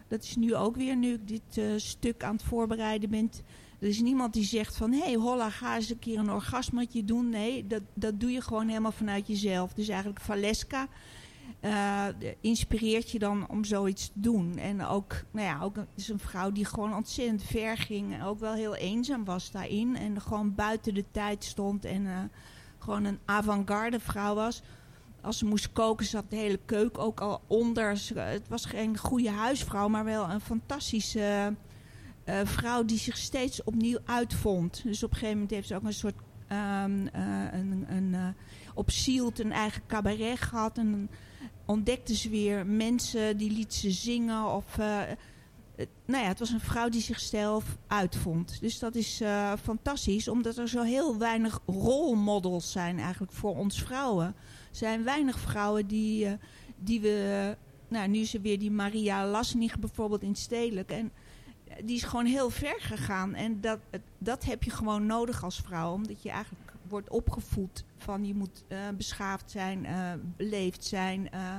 Dat 0.07 0.23
is 0.23 0.35
nu 0.35 0.55
ook 0.55 0.75
weer, 0.75 0.95
nu 0.95 1.13
ik 1.13 1.27
dit 1.27 1.81
stuk 1.81 2.23
aan 2.23 2.35
het 2.35 2.43
voorbereiden 2.43 3.09
ben 3.09 3.31
er 3.83 3.89
is 3.89 4.01
niemand 4.01 4.33
die 4.33 4.43
zegt 4.43 4.75
van, 4.75 4.91
hé 4.91 5.03
hey, 5.03 5.13
holla, 5.13 5.49
ga 5.49 5.75
eens 5.75 5.89
een 5.89 5.99
keer 5.99 6.19
een 6.19 6.31
orgasmetje 6.31 7.05
doen. 7.05 7.29
Nee, 7.29 7.67
dat, 7.67 7.81
dat 7.93 8.19
doe 8.19 8.31
je 8.31 8.41
gewoon 8.41 8.67
helemaal 8.67 8.91
vanuit 8.91 9.27
jezelf. 9.27 9.73
Dus 9.73 9.87
eigenlijk 9.87 10.19
Valeska 10.19 10.87
eh, 11.59 12.05
inspireert 12.41 13.11
je 13.11 13.19
dan 13.19 13.49
om 13.49 13.63
zoiets 13.63 14.05
te 14.05 14.19
doen. 14.19 14.57
En 14.57 14.85
ook, 14.85 15.23
nou 15.31 15.47
ja, 15.47 15.59
ook 15.61 15.75
is 15.95 16.09
een 16.09 16.19
vrouw 16.19 16.51
die 16.51 16.65
gewoon 16.65 16.95
ontzettend 16.95 17.43
ver 17.43 17.77
ging. 17.77 18.13
En 18.13 18.23
ook 18.23 18.39
wel 18.39 18.53
heel 18.53 18.75
eenzaam 18.75 19.25
was 19.25 19.51
daarin. 19.51 19.95
En 19.95 20.21
gewoon 20.21 20.55
buiten 20.55 20.93
de 20.93 21.05
tijd 21.11 21.43
stond. 21.43 21.85
En 21.85 22.07
eh, 22.07 22.17
gewoon 22.79 23.03
een 23.03 23.19
avant-garde 23.25 23.99
vrouw 23.99 24.35
was. 24.35 24.61
Als 25.21 25.37
ze 25.37 25.45
moest 25.45 25.71
koken, 25.73 26.05
zat 26.05 26.29
de 26.29 26.35
hele 26.35 26.59
keuken 26.65 27.03
ook 27.03 27.19
al 27.21 27.41
onder. 27.47 27.89
Het 28.13 28.47
was 28.47 28.65
geen 28.65 28.97
goede 28.97 29.29
huisvrouw, 29.29 29.87
maar 29.87 30.05
wel 30.05 30.29
een 30.29 30.41
fantastische 30.41 31.55
eh, 32.23 32.39
vrouw 32.43 32.85
die 32.85 32.97
zich 32.97 33.17
steeds 33.17 33.63
opnieuw 33.63 33.97
uitvond. 34.05 34.83
Dus 34.83 35.03
op 35.03 35.09
een 35.09 35.15
gegeven 35.15 35.35
moment 35.35 35.51
heeft 35.51 35.67
ze 35.67 35.75
ook 35.75 35.83
een 35.83 35.93
soort 35.93 36.15
ehm, 36.47 37.07
eh, 37.07 37.23
een, 37.51 37.85
een, 37.87 38.13
eh, 38.13 38.27
op 38.73 38.89
een 39.37 39.51
eigen 39.51 39.81
cabaret 39.87 40.41
gehad. 40.41 40.77
En 40.77 40.91
dan 40.91 41.09
ontdekte 41.65 42.15
ze 42.15 42.29
weer 42.29 42.65
mensen, 42.65 43.37
die 43.37 43.51
liet 43.51 43.73
ze 43.73 43.91
zingen. 43.91 44.45
Of, 44.45 44.77
nou 46.05 46.23
ja, 46.23 46.27
het 46.27 46.39
was 46.39 46.49
een 46.49 46.59
vrouw 46.59 46.89
die 46.89 47.01
zichzelf 47.01 47.77
uitvond. 47.87 48.57
Dus 48.61 48.79
dat 48.79 48.95
is 48.95 49.21
fantastisch, 49.61 50.27
omdat 50.27 50.57
er 50.57 50.69
zo 50.69 50.81
heel 50.81 51.17
weinig 51.17 51.59
rolmodels 51.65 52.71
zijn 52.71 52.99
eigenlijk 52.99 53.31
voor 53.31 53.57
ons 53.57 53.81
vrouwen. 53.81 54.25
Er 54.25 54.35
zijn 54.71 55.03
weinig 55.03 55.39
vrouwen 55.39 55.87
die, 55.87 56.27
die 56.77 57.01
we... 57.01 57.57
Nou, 57.87 58.07
nu 58.07 58.19
is 58.19 58.33
er 58.33 58.41
weer 58.41 58.59
die 58.59 58.71
Maria 58.71 59.27
Lasnig 59.27 59.79
bijvoorbeeld 59.79 60.23
in 60.23 60.35
Stedelijk. 60.35 60.91
En 60.91 61.11
die 61.83 61.95
is 61.95 62.03
gewoon 62.03 62.25
heel 62.25 62.49
ver 62.49 62.75
gegaan. 62.79 63.33
En 63.35 63.61
dat, 63.61 63.79
dat 64.17 64.43
heb 64.45 64.63
je 64.63 64.71
gewoon 64.71 65.05
nodig 65.05 65.43
als 65.43 65.61
vrouw. 65.65 65.91
Omdat 65.93 66.23
je 66.23 66.29
eigenlijk 66.29 66.71
wordt 66.87 67.09
opgevoed 67.09 67.85
van 67.97 68.25
je 68.25 68.33
moet 68.35 68.63
eh, 68.67 68.77
beschaafd 68.97 69.51
zijn, 69.51 69.85
eh, 69.85 70.11
beleefd 70.37 70.83
zijn. 70.85 71.29
eh, 71.31 71.57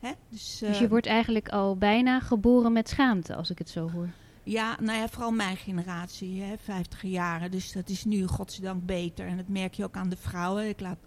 hè? 0.00 0.10
Dus, 0.28 0.58
Dus 0.58 0.78
je 0.78 0.88
wordt 0.88 1.06
eigenlijk 1.06 1.48
al 1.48 1.76
bijna 1.76 2.20
geboren 2.20 2.72
met 2.72 2.88
schaamte, 2.88 3.34
als 3.34 3.50
ik 3.50 3.58
het 3.58 3.70
zo 3.70 3.90
hoor. 3.90 4.08
ja, 4.42 4.76
nou 4.80 4.98
ja, 4.98 5.08
vooral 5.08 5.30
mijn 5.30 5.56
generatie, 5.56 6.42
hè, 6.42 6.54
50 6.58 7.02
jaren. 7.02 7.50
Dus 7.50 7.72
dat 7.72 7.88
is 7.88 8.04
nu 8.04 8.26
godzijdank 8.26 8.86
beter. 8.86 9.26
En 9.26 9.36
dat 9.36 9.48
merk 9.48 9.74
je 9.74 9.84
ook 9.84 9.96
aan 9.96 10.08
de 10.08 10.16
vrouwen. 10.16 10.68
Ik 10.68 10.80
laat 10.80 10.98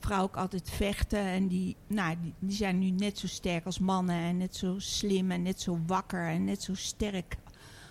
vrouwen 0.00 0.28
ook 0.28 0.36
altijd 0.36 0.70
vechten. 0.70 1.18
En 1.18 1.48
die, 1.48 1.76
nou, 1.86 2.16
die, 2.22 2.34
die 2.38 2.56
zijn 2.56 2.78
nu 2.78 2.90
net 2.90 3.18
zo 3.18 3.26
sterk 3.26 3.64
als 3.64 3.78
mannen. 3.78 4.16
En 4.16 4.36
net 4.36 4.56
zo 4.56 4.74
slim 4.78 5.30
en 5.30 5.42
net 5.42 5.60
zo 5.60 5.78
wakker 5.86 6.26
en 6.26 6.44
net 6.44 6.62
zo 6.62 6.74
sterk 6.74 7.36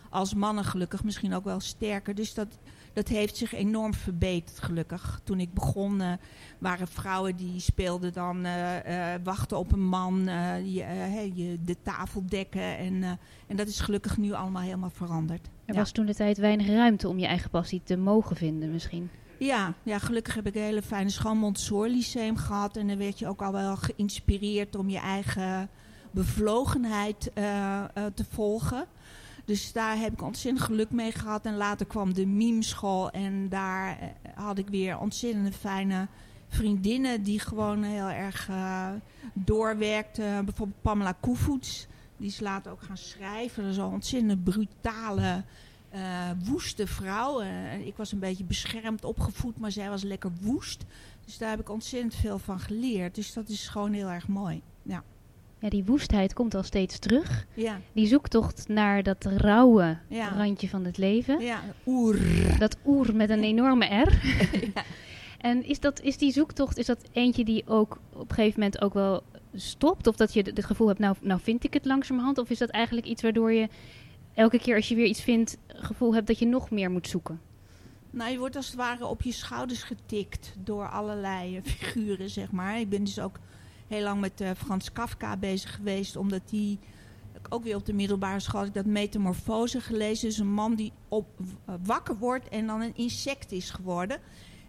als 0.10 0.34
mannen 0.34 0.64
gelukkig. 0.64 1.04
Misschien 1.04 1.34
ook 1.34 1.44
wel 1.44 1.60
sterker. 1.60 2.16
Dus 2.16 2.34
dat, 2.34 2.48
dat 2.94 3.08
heeft 3.08 3.38
zich 3.38 3.54
enorm 3.54 3.94
verbeterd 3.94 4.60
gelukkig. 4.60 5.20
Toen 5.24 5.40
ik 5.40 5.54
begon 5.54 6.02
eh, 6.02 6.12
waren 6.58 6.88
vrouwen 6.88 7.36
die 7.36 7.60
speelden 7.60 8.14
dan 8.14 8.46
eh, 8.46 9.14
eh, 9.14 9.22
wachten 9.24 9.58
op 9.58 9.72
een 9.72 9.88
man. 9.88 10.24
je, 10.64 11.58
de 11.66 11.76
tafel 11.82 12.24
dekken 12.26 12.78
en... 12.78 13.04
en 13.48 13.56
dat 13.56 13.68
is 13.68 13.80
gelukkig 13.80 14.18
nu 14.18 14.34
allemaal 14.34 14.62
helemaal 14.62 14.90
veranderd. 14.90 15.50
Er 15.66 15.74
Ja. 15.74 15.80
was 15.80 15.92
toen 15.92 16.06
de 16.06 16.16
tijd 16.16 16.38
weinig 16.38 16.68
ruimte 16.68 17.08
om 17.08 17.20
je 17.20 17.26
eigen 17.26 17.50
passie 17.50 17.82
te 17.84 17.98
mogen 17.98 18.36
vinden 18.36 18.72
misschien. 18.72 19.10
Ja, 19.40 19.74
ja, 19.84 20.00
gelukkig 20.00 20.36
heb 20.36 20.48
ik 20.48 20.56
een 20.56 20.62
hele 20.62 20.82
fijne 20.82 21.10
school 21.10 21.36
Montessori 21.36 21.92
Lyceum 21.92 22.38
gehad. 22.38 22.78
En 22.78 22.88
dan 22.88 22.98
werd 22.98 23.20
je 23.20 23.28
ook 23.28 23.42
al 23.42 23.52
wel 23.52 23.76
geïnspireerd 23.76 24.76
om 24.76 24.90
je 24.90 25.00
eigen 25.00 25.70
bevlogenheid 26.12 27.32
eh, 27.34 27.84
eh, 27.84 27.88
te 28.14 28.26
volgen. 28.30 28.86
Dus 29.46 29.72
daar 29.72 29.98
heb 29.98 30.14
ik 30.14 30.22
ontzettend 30.22 30.66
geluk 30.66 30.92
mee 30.92 31.12
gehad. 31.12 31.46
En 31.46 31.58
later 31.58 31.86
kwam 31.86 32.14
de 32.14 32.26
mimeschool 32.26 33.10
en 33.10 33.50
daar 33.50 34.00
eh, 34.00 34.08
had 34.36 34.58
ik 34.58 34.68
weer 34.68 35.00
ontzettend 35.00 35.56
fijne 35.56 36.08
vriendinnen 36.48 37.24
die 37.24 37.40
gewoon 37.40 37.84
heel 37.84 38.10
erg 38.10 38.50
doorwerkten. 39.34 40.46
Bijvoorbeeld 40.46 40.82
Pamela 40.82 41.16
Koevoets. 41.20 41.88
Die 42.18 42.28
is 42.28 42.40
later 42.40 42.72
ook 42.72 42.82
gaan 42.82 42.98
schrijven. 42.98 43.64
Dat 43.64 43.72
is 43.72 43.78
een 43.78 43.86
ontzettend 43.86 44.44
brutale, 44.44 45.44
eh, 45.90 46.02
woeste 46.44 46.88
vrouw. 46.88 47.42
Eh, 47.42 47.88
ik 47.88 47.96
was 47.96 48.12
een 48.12 48.20
beetje 48.20 48.44
beschermd 48.44 49.06
opgevoed, 49.06 49.58
maar 49.60 49.72
zij 49.72 49.90
was 49.90 50.04
lekker 50.04 50.32
woest. 50.42 50.86
Dus 51.26 51.38
daar 51.38 51.50
heb 51.50 51.60
ik 51.60 51.70
ontzettend 51.70 52.16
veel 52.16 52.40
van 52.40 52.60
geleerd. 52.60 53.16
Dus 53.16 53.34
dat 53.34 53.50
is 53.50 53.68
gewoon 53.68 53.94
heel 53.94 54.08
erg 54.10 54.28
mooi. 54.28 54.62
Ja, 54.84 55.04
Ja, 55.60 55.70
die 55.70 55.84
woestheid 55.84 56.34
komt 56.34 56.56
al 56.56 56.64
steeds 56.64 57.00
terug. 57.00 57.46
ja, 57.54 57.80
Die 57.94 58.08
zoektocht 58.08 58.68
naar 58.68 59.04
dat 59.04 59.26
rauwe 59.26 59.98
Ja. 60.08 60.30
randje 60.30 60.70
van 60.70 60.86
het 60.86 60.98
leven. 60.98 61.40
ja. 61.42 61.62
oer. 61.86 62.20
Dat 62.60 62.78
oer 62.86 63.16
met 63.16 63.30
een 63.30 63.44
enorme 63.44 63.86
R. 63.86 64.12
Ja. 64.76 64.84
En 65.38 65.64
is, 65.66 65.80
dat, 65.80 66.02
is 66.02 66.18
die 66.18 66.32
zoektocht, 66.32 66.78
is 66.78 66.86
dat 66.86 67.04
eentje 67.12 67.44
die 67.46 67.68
ook 67.68 68.00
op 68.14 68.30
een 68.30 68.36
gegeven 68.36 68.60
moment 68.60 68.82
ook 68.82 68.94
wel 68.94 69.24
stopt? 69.56 70.08
Of 70.08 70.16
dat 70.16 70.34
je 70.34 70.42
het 70.42 70.66
gevoel 70.66 70.88
hebt, 70.88 71.00
nou, 71.00 71.16
nou 71.22 71.40
vind 71.44 71.64
ik 71.64 71.74
het 71.74 71.86
langzamerhand? 71.86 72.38
Of 72.38 72.50
is 72.50 72.58
dat 72.58 72.70
eigenlijk 72.70 73.08
iets 73.08 73.22
waardoor 73.22 73.52
je 73.54 73.68
elke 74.38 74.60
keer 74.60 74.76
als 74.76 74.88
je 74.88 74.96
weer 74.96 75.06
iets 75.06 75.22
vindt, 75.22 75.58
gevoel 75.68 76.14
hebt 76.14 76.28
dat 76.28 76.40
je 76.40 76.46
nog 76.46 76.70
meer 76.70 76.92
moet 76.92 77.08
zoeken? 77.08 77.42
Nou, 78.10 78.32
je 78.32 78.38
wordt 78.38 78.56
als 78.56 78.66
het 78.66 78.76
ware 78.76 79.06
op 79.06 79.22
je 79.22 79.32
schouders 79.32 79.84
getikt 79.84 80.54
door 80.58 80.90
allerlei 80.90 81.58
eh, 81.58 81.64
figuren, 81.64 82.30
zeg 82.30 82.52
maar. 82.52 82.80
Ik 82.80 82.90
ben 82.90 83.04
dus 83.04 83.20
ook 83.20 83.40
heel 83.88 84.04
lang 84.04 84.22
met 84.22 84.42
eh, 84.42 84.50
Frans 84.58 84.92
Kafka 84.92 85.38
bezig 85.38 85.76
geweest, 85.76 86.16
omdat 86.16 86.42
die 86.50 86.80
ook 87.50 87.64
weer 87.64 87.76
op 87.76 87.86
de 87.86 87.94
middelbare 87.94 88.40
school 88.40 88.66
ik 88.66 88.74
dat 88.74 88.86
metamorfose 88.86 89.82
gelezen. 89.82 90.28
Dus 90.28 90.38
een 90.38 90.54
man 90.54 90.76
die 90.76 90.92
op, 91.08 91.28
w- 91.38 91.72
wakker 91.86 92.18
wordt 92.18 92.50
en 92.50 92.68
dan 92.68 92.82
een 92.82 92.96
insect 92.96 93.52
is 93.52 93.70
geworden. 93.70 94.20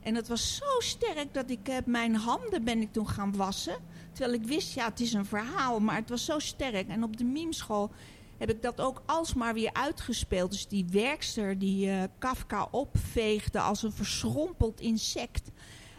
En 0.02 0.14
dat 0.14 0.28
was 0.28 0.56
zo 0.56 0.78
sterk 0.78 1.34
dat 1.34 1.50
ik 1.50 1.66
heb 1.66 1.86
mijn 1.86 2.14
handen 2.14 2.64
ben 2.64 2.80
ik 2.80 2.92
toen 2.92 3.08
gaan 3.08 3.36
wassen. 3.36 3.76
Terwijl 4.12 4.34
ik 4.40 4.46
wist, 4.46 4.74
ja, 4.74 4.88
het 4.88 5.00
is 5.00 5.12
een 5.12 5.24
verhaal, 5.26 5.80
maar 5.80 5.96
het 5.96 6.08
was 6.08 6.24
zo 6.24 6.38
sterk. 6.38 6.88
En 6.88 7.02
op 7.02 7.16
de 7.16 7.24
mimeschool 7.24 7.90
heb 8.38 8.50
ik 8.50 8.62
dat 8.62 8.80
ook 8.80 9.02
alsmaar 9.06 9.54
weer 9.54 9.72
uitgespeeld. 9.72 10.50
Dus 10.50 10.68
die 10.68 10.86
werkster 10.90 11.58
die 11.58 11.90
eh, 11.90 12.02
Kafka 12.18 12.68
opveegde 12.70 13.60
als 13.60 13.82
een 13.82 13.92
verschrompeld 13.92 14.80
insect. 14.80 15.50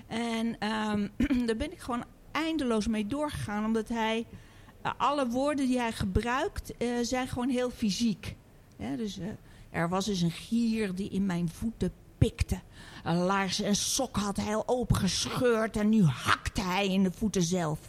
En 0.07 0.59
ehm, 0.59 1.07
daar 1.47 1.55
ben 1.55 1.71
ik 1.71 1.79
gewoon 1.79 2.03
eindeloos 2.31 2.87
mee 2.87 3.07
doorgegaan, 3.07 3.65
omdat 3.65 3.87
hij... 3.87 4.25
eh, 4.81 4.91
alle 4.97 5.27
woorden 5.27 5.67
die 5.67 5.79
hij 5.79 5.91
gebruikt 5.91 6.77
eh, 6.77 6.87
zijn 7.01 7.27
gewoon 7.27 7.49
heel 7.49 7.69
fysiek. 7.69 8.35
Dus 8.97 9.19
er 9.69 9.89
was 9.89 10.05
dus 10.05 10.21
een 10.21 10.31
gier 10.31 10.95
die 10.95 11.09
in 11.09 11.25
mijn 11.25 11.49
voeten 11.49 11.91
pikte. 12.17 12.59
Een 13.03 13.17
laars 13.17 13.61
en 13.61 13.75
sok 13.75 14.15
had 14.17 14.37
hij 14.37 14.55
al 14.55 14.63
opengescheurd 14.65 15.77
en 15.77 15.89
nu 15.89 16.03
hakte 16.03 16.61
hij 16.61 16.87
in 16.87 17.03
de 17.03 17.11
voeten 17.11 17.43
zelf. 17.43 17.79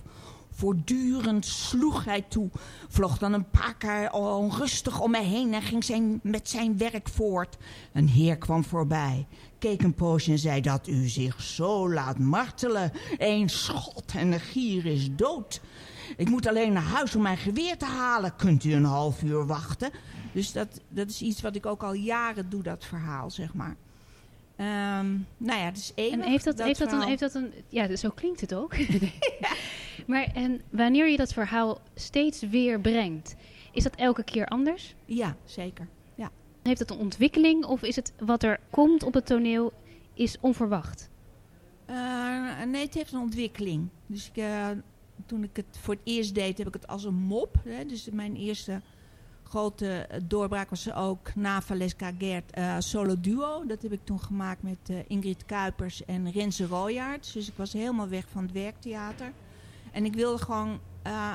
Voortdurend 0.61 1.47
sloeg 1.47 2.05
hij 2.05 2.23
toe, 2.23 2.51
vloog 2.89 3.19
dan 3.19 3.33
een 3.33 3.51
paar 3.51 3.75
keer 3.77 4.13
onrustig 4.13 5.01
om 5.01 5.11
mij 5.11 5.25
heen 5.25 5.55
en 5.55 5.63
ging 5.63 5.85
zijn, 5.85 6.21
met 6.23 6.49
zijn 6.49 6.79
werk 6.79 7.09
voort. 7.09 7.57
Een 7.93 8.09
heer 8.09 8.37
kwam 8.37 8.65
voorbij, 8.65 9.27
keek 9.59 9.83
een 9.83 9.95
poosje 9.95 10.31
en 10.31 10.39
zei 10.39 10.61
dat 10.61 10.89
u 10.89 11.09
zich 11.09 11.43
zo 11.43 11.93
laat 11.93 12.19
martelen. 12.19 12.93
Eén 13.19 13.49
schot 13.49 14.13
en 14.17 14.31
de 14.31 14.39
gier 14.39 14.87
is 14.87 15.09
dood. 15.17 15.61
Ik 16.17 16.29
moet 16.29 16.47
alleen 16.47 16.73
naar 16.73 16.83
huis 16.83 17.15
om 17.17 17.23
mijn 17.23 17.37
geweer 17.37 17.79
te 17.79 17.85
halen. 17.85 18.37
Kunt 18.37 18.65
u 18.65 18.73
een 18.73 18.85
half 18.85 19.23
uur 19.23 19.47
wachten? 19.47 19.91
Dus 20.33 20.53
dat, 20.53 20.81
dat 20.89 21.09
is 21.09 21.23
iets 21.23 21.41
wat 21.41 21.57
ik 21.57 21.67
ook 21.67 21.83
al 21.83 21.95
jaren 21.95 22.51
doe, 22.51 22.63
dat 22.63 22.85
verhaal, 22.85 23.31
zeg 23.31 23.55
maar. 23.55 23.77
Ehm, 24.61 25.11
nou 25.37 25.61
ja, 25.61 25.71
is 25.71 25.93
eeuwig. 25.95 26.15
En 26.15 26.31
heeft 26.31 26.45
dat, 26.45 26.63
heeft, 26.63 26.79
dat 26.79 26.87
een, 26.87 26.89
verhaal. 26.89 27.09
heeft 27.09 27.21
dat 27.21 27.35
een... 27.35 27.53
Ja, 27.69 27.97
zo 27.97 28.11
klinkt 28.11 28.41
het 28.41 28.55
ook. 28.55 28.75
Maar 30.07 30.29
en 30.35 30.61
wanneer 30.71 31.09
je 31.09 31.17
dat 31.17 31.33
verhaal 31.33 31.81
steeds 31.95 32.41
weer 32.41 32.81
brengt, 32.81 33.37
is 33.73 33.83
dat 33.83 33.95
elke 33.95 34.25
keer 34.25 34.47
anders? 34.47 34.95
Ja, 35.05 35.37
zeker. 35.45 35.89
Heeft 36.63 36.79
het 36.79 36.91
een 36.91 36.99
ontwikkeling 36.99 37.65
of 37.65 37.83
is 37.83 37.97
het 37.97 38.13
wat 38.19 38.43
er 38.43 38.61
komt 38.71 39.03
op 39.03 39.15
het 39.15 39.27
toneel 39.27 39.73
is 40.15 40.37
onverwacht? 40.41 41.09
Eh, 41.87 42.63
nee, 42.67 42.85
het 42.85 42.95
heeft 42.95 43.13
een 43.13 43.21
ontwikkeling. 43.21 43.89
Dus 44.07 44.29
ik, 44.29 44.37
eh, 44.37 44.69
toen 45.27 45.43
ik 45.43 45.57
het 45.57 45.79
voor 45.81 45.95
het 45.95 46.03
eerst 46.05 46.35
deed, 46.35 46.59
heb 46.59 46.67
ik 46.67 46.73
het 46.73 46.87
als 46.87 47.05
een 47.05 47.15
mop. 47.15 47.55
Hè, 47.65 47.87
dus 47.87 48.09
mijn 48.13 48.37
eerste 48.37 48.81
grote 49.51 49.87
eh, 49.87 50.21
doorbraak 50.25 50.71
was 50.71 50.93
ook 50.93 51.35
na 51.35 51.63
Valeska 51.63 52.11
Gert 52.19 52.51
eh, 52.51 52.77
solo 52.79 53.21
duo. 53.21 53.67
Dat 53.67 53.83
heb 53.83 53.93
ik 53.93 54.01
toen 54.05 54.21
gemaakt 54.21 54.63
met 54.63 54.79
eh, 54.87 54.97
Ingrid 55.07 55.45
Kuipers 55.45 56.05
en 56.05 56.31
Renze 56.31 56.67
Royaerts. 56.67 57.33
Dus 57.33 57.49
ik 57.49 57.55
was 57.57 57.73
helemaal 57.73 58.09
weg 58.09 58.25
van 58.33 58.43
het 58.43 58.53
werktheater. 58.53 59.33
En 59.93 60.05
ik 60.05 60.15
wilde 60.15 60.39
gewoon 60.39 60.79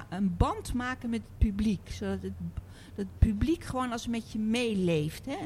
een 0.09 0.35
band 0.37 0.73
maken 0.73 1.09
met 1.09 1.21
het 1.21 1.47
publiek. 1.47 1.89
Zodat 1.91 2.21
het, 2.21 2.33
dat 2.95 3.05
publiek 3.19 3.63
gewoon 3.63 3.91
als 3.91 4.07
met 4.07 4.31
je 4.31 4.39
meeleeft. 4.39 5.25
Hè. 5.25 5.37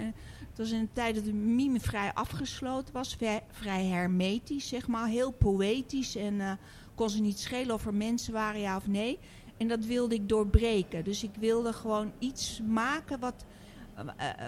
Het 0.49 0.57
was 0.57 0.71
in 0.71 0.79
een 0.79 0.93
tijd 0.93 1.15
dat 1.15 1.25
de 1.25 1.33
mime 1.33 1.79
vrij 1.79 2.13
afgesloten 2.13 2.93
was. 2.93 3.15
Vrij, 3.15 3.43
vrij 3.51 3.85
hermetisch, 3.85 4.67
zeg 4.67 4.87
maar. 4.87 5.07
Heel 5.07 5.31
poëtisch. 5.31 6.15
En 6.15 6.59
kon 6.95 7.09
ze 7.09 7.21
niet 7.21 7.39
schelen 7.39 7.75
of 7.75 7.85
er 7.85 7.93
mensen 7.93 8.33
waren, 8.33 8.61
ja 8.61 8.75
of 8.75 8.87
nee. 8.87 9.19
En 9.59 9.67
dat 9.67 9.85
wilde 9.85 10.15
ik 10.15 10.29
doorbreken. 10.29 11.03
Dus 11.03 11.23
ik 11.23 11.35
wilde 11.39 11.73
gewoon 11.73 12.11
iets 12.19 12.61
maken 12.67 13.19
wat, 13.19 13.45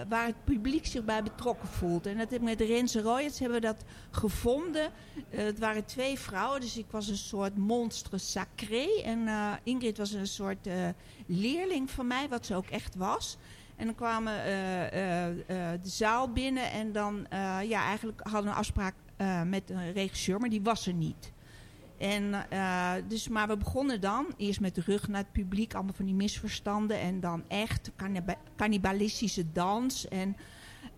waar 0.08 0.26
het 0.26 0.44
publiek 0.44 0.86
zich 0.86 1.04
bij 1.04 1.22
betrokken 1.22 1.68
voelt. 1.68 2.06
En 2.06 2.18
dat 2.18 2.30
heb 2.30 2.42
met 2.42 2.60
Renze 2.60 3.00
Royets 3.00 3.38
hebben 3.38 3.60
we 3.60 3.66
dat 3.66 3.84
gevonden. 4.10 4.90
het 5.28 5.58
waren 5.58 5.84
twee 5.84 6.18
vrouwen, 6.18 6.60
dus 6.60 6.76
ik 6.76 6.90
was 6.90 7.08
een 7.08 7.16
soort 7.16 7.56
monstre 7.56 8.18
sacré. 8.18 8.86
En 9.04 9.28
Ingrid 9.62 9.98
was 9.98 10.12
een 10.12 10.26
soort 10.26 10.68
leerling 11.26 11.90
van 11.90 12.06
mij, 12.06 12.28
wat 12.28 12.46
ze 12.46 12.54
ook 12.54 12.68
echt 12.68 12.94
was. 12.94 13.36
En 13.76 13.86
dan 13.86 13.94
kwamen 13.94 14.34
de 15.82 15.88
zaal 15.88 16.32
binnen 16.32 16.70
en 16.70 16.92
dan 16.92 17.26
ja, 17.64 17.84
eigenlijk 17.84 18.20
hadden 18.22 18.42
we 18.42 18.48
een 18.48 18.54
afspraak 18.54 18.94
met 19.46 19.70
een 19.70 19.92
regisseur, 19.92 20.40
maar 20.40 20.50
die 20.50 20.62
was 20.62 20.86
er 20.86 20.94
niet. 20.94 21.32
En, 22.02 22.46
uh, 22.52 22.92
dus, 23.08 23.28
maar 23.28 23.48
we 23.48 23.56
begonnen 23.56 24.00
dan 24.00 24.26
eerst 24.36 24.60
met 24.60 24.74
de 24.74 24.82
rug 24.86 25.08
naar 25.08 25.20
het 25.22 25.32
publiek, 25.32 25.74
allemaal 25.74 25.94
van 25.94 26.04
die 26.04 26.14
misverstanden. 26.14 27.00
En 27.00 27.20
dan 27.20 27.44
echt 27.48 27.90
cannibalistische 28.56 29.52
dans. 29.52 30.08
En 30.08 30.36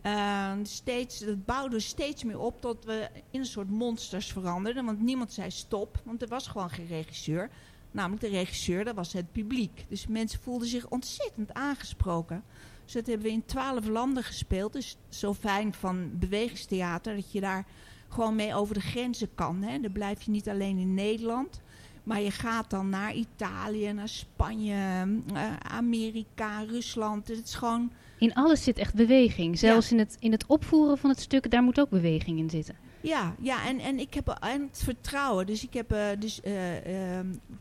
uh, 0.02 0.52
steeds, 0.62 1.18
dat 1.18 1.44
bouwde 1.44 1.80
steeds 1.80 2.24
meer 2.24 2.38
op 2.38 2.60
tot 2.60 2.84
we 2.84 3.08
in 3.30 3.40
een 3.40 3.46
soort 3.46 3.70
monsters 3.70 4.32
veranderden. 4.32 4.84
Want 4.84 5.00
niemand 5.00 5.32
zei 5.32 5.50
stop, 5.50 6.02
want 6.04 6.22
er 6.22 6.28
was 6.28 6.46
gewoon 6.46 6.70
geen 6.70 6.86
regisseur. 6.86 7.50
Namelijk 7.90 8.22
de 8.22 8.28
regisseur, 8.28 8.84
dat 8.84 8.94
was 8.94 9.12
het 9.12 9.32
publiek. 9.32 9.84
Dus 9.88 10.06
mensen 10.06 10.40
voelden 10.40 10.68
zich 10.68 10.88
ontzettend 10.88 11.52
aangesproken. 11.52 12.44
Dus 12.84 12.92
dat 12.92 13.06
hebben 13.06 13.26
we 13.26 13.32
in 13.32 13.44
twaalf 13.44 13.86
landen 13.86 14.22
gespeeld. 14.22 14.72
Dus 14.72 14.96
zo 15.08 15.34
fijn 15.34 15.74
van 15.74 16.18
bewegingstheater 16.18 17.14
dat 17.14 17.32
je 17.32 17.40
daar 17.40 17.66
gewoon 18.14 18.34
mee 18.36 18.54
over 18.54 18.74
de 18.74 18.80
grenzen 18.80 19.28
kan. 19.34 19.62
Hè. 19.62 19.80
Dan 19.80 19.92
blijf 19.92 20.22
je 20.22 20.30
niet 20.30 20.48
alleen 20.48 20.78
in 20.78 20.94
Nederland. 20.94 21.60
Maar 22.02 22.20
je 22.20 22.30
gaat 22.30 22.70
dan 22.70 22.88
naar 22.88 23.14
Italië, 23.14 23.92
naar 23.92 24.08
Spanje, 24.08 25.06
uh, 25.32 25.56
Amerika, 25.56 26.62
Rusland. 26.62 27.28
Het 27.28 27.44
is 27.44 27.54
gewoon... 27.54 27.92
In 28.18 28.34
alles 28.34 28.62
zit 28.62 28.78
echt 28.78 28.94
beweging. 28.94 29.58
Zelfs 29.58 29.92
in, 29.92 29.98
het, 29.98 30.16
in 30.20 30.32
het 30.32 30.46
opvoeren 30.46 30.98
van 30.98 31.10
het 31.10 31.20
stuk, 31.20 31.50
daar 31.50 31.62
moet 31.62 31.80
ook 31.80 31.90
beweging 31.90 32.38
in 32.38 32.50
zitten. 32.50 32.76
Ja, 33.00 33.34
ja 33.40 33.66
en, 33.66 33.78
en 33.78 33.98
ik 33.98 34.14
heb 34.14 34.28
en 34.28 34.62
het 34.62 34.80
vertrouwen. 34.84 35.46
Dus 35.46 35.62
ik 35.62 35.74
heb 35.74 35.92
uh, 35.92 36.06
dus, 36.18 36.40
uh, 36.44 36.54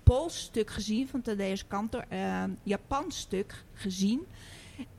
Pools 0.04 0.40
stuk 0.40 0.70
gezien 0.70 1.08
van 1.08 1.22
Thaddeus 1.22 1.68
Kantor. 1.68 2.06
Japans 2.64 3.18
stuk 3.18 3.64
gezien. 3.74 4.22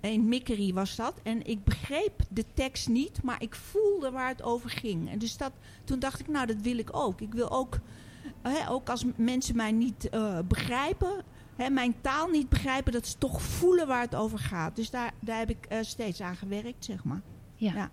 In 0.01 0.29
Mickery 0.29 0.73
was 0.73 0.97
dat. 0.97 1.15
En 1.23 1.47
ik 1.47 1.65
begreep 1.65 2.23
de 2.31 2.45
tekst 2.55 2.89
niet, 2.89 3.23
maar 3.23 3.43
ik 3.43 3.55
voelde 3.55 4.11
waar 4.11 4.29
het 4.29 4.43
over 4.43 4.71
ging. 4.71 5.11
En 5.11 5.19
dus 5.19 5.37
dat, 5.37 5.53
toen 5.85 5.99
dacht 5.99 6.21
ik, 6.21 6.29
nou, 6.29 6.47
dat 6.47 6.61
wil 6.61 6.79
ik 6.79 6.97
ook. 6.97 7.21
Ik 7.21 7.35
wil 7.35 7.51
ook, 7.51 7.79
hè, 8.43 8.71
ook 8.71 8.89
als 8.89 9.05
mensen 9.17 9.57
mij 9.57 9.73
niet 9.73 10.09
uh, 10.15 10.39
begrijpen, 10.49 11.23
hè, 11.57 11.71
mijn 11.71 11.95
taal 12.01 12.29
niet 12.29 12.49
begrijpen, 12.49 12.93
dat 12.93 13.07
ze 13.07 13.19
toch 13.19 13.43
voelen 13.43 13.87
waar 13.87 14.03
het 14.03 14.15
over 14.15 14.39
gaat. 14.39 14.77
Dus 14.77 14.91
daar, 14.91 15.13
daar 15.21 15.39
heb 15.39 15.51
ik 15.51 15.67
uh, 15.73 15.79
steeds 15.81 16.21
aan 16.21 16.37
gewerkt, 16.37 16.85
zeg 16.85 17.05
maar. 17.05 17.23
Ja. 17.55 17.75
ja. 17.75 17.91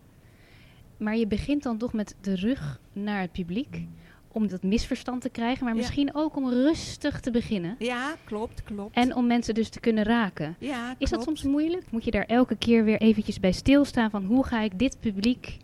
Maar 0.98 1.18
je 1.18 1.28
begint 1.28 1.64
dan 1.64 1.78
toch 1.78 1.94
met 1.94 2.16
de 2.22 2.36
rug 2.36 2.80
naar 2.94 3.22
het 3.22 3.32
publiek 3.32 3.88
om 4.34 4.48
dat 4.48 4.64
misverstand 4.64 5.22
te 5.22 5.30
krijgen, 5.30 5.66
maar 5.66 5.76
misschien 5.76 6.16
ook 6.16 6.36
om 6.36 6.50
rustig 6.50 7.20
te 7.20 7.32
beginnen. 7.32 7.76
Ja, 7.80 8.16
klopt, 8.24 8.64
klopt. 8.64 8.96
En 8.96 9.16
om 9.16 9.28
mensen 9.28 9.54
dus 9.54 9.70
te 9.70 9.80
kunnen 9.80 10.04
raken. 10.04 10.56
Ja, 10.60 10.86
klopt. 10.86 11.02
Is 11.02 11.10
dat 11.10 11.24
soms 11.24 11.44
moeilijk? 11.44 11.92
Moet 11.92 12.04
je 12.04 12.12
daar 12.12 12.26
elke 12.26 12.56
keer 12.56 12.84
weer 12.84 13.02
eventjes 13.02 13.40
bij 13.40 13.52
stilstaan 13.52 14.10
van 14.10 14.26
hoe 14.26 14.46
ga 14.46 14.62
ik 14.62 14.80
dit 14.80 15.00
publiek 15.00 15.58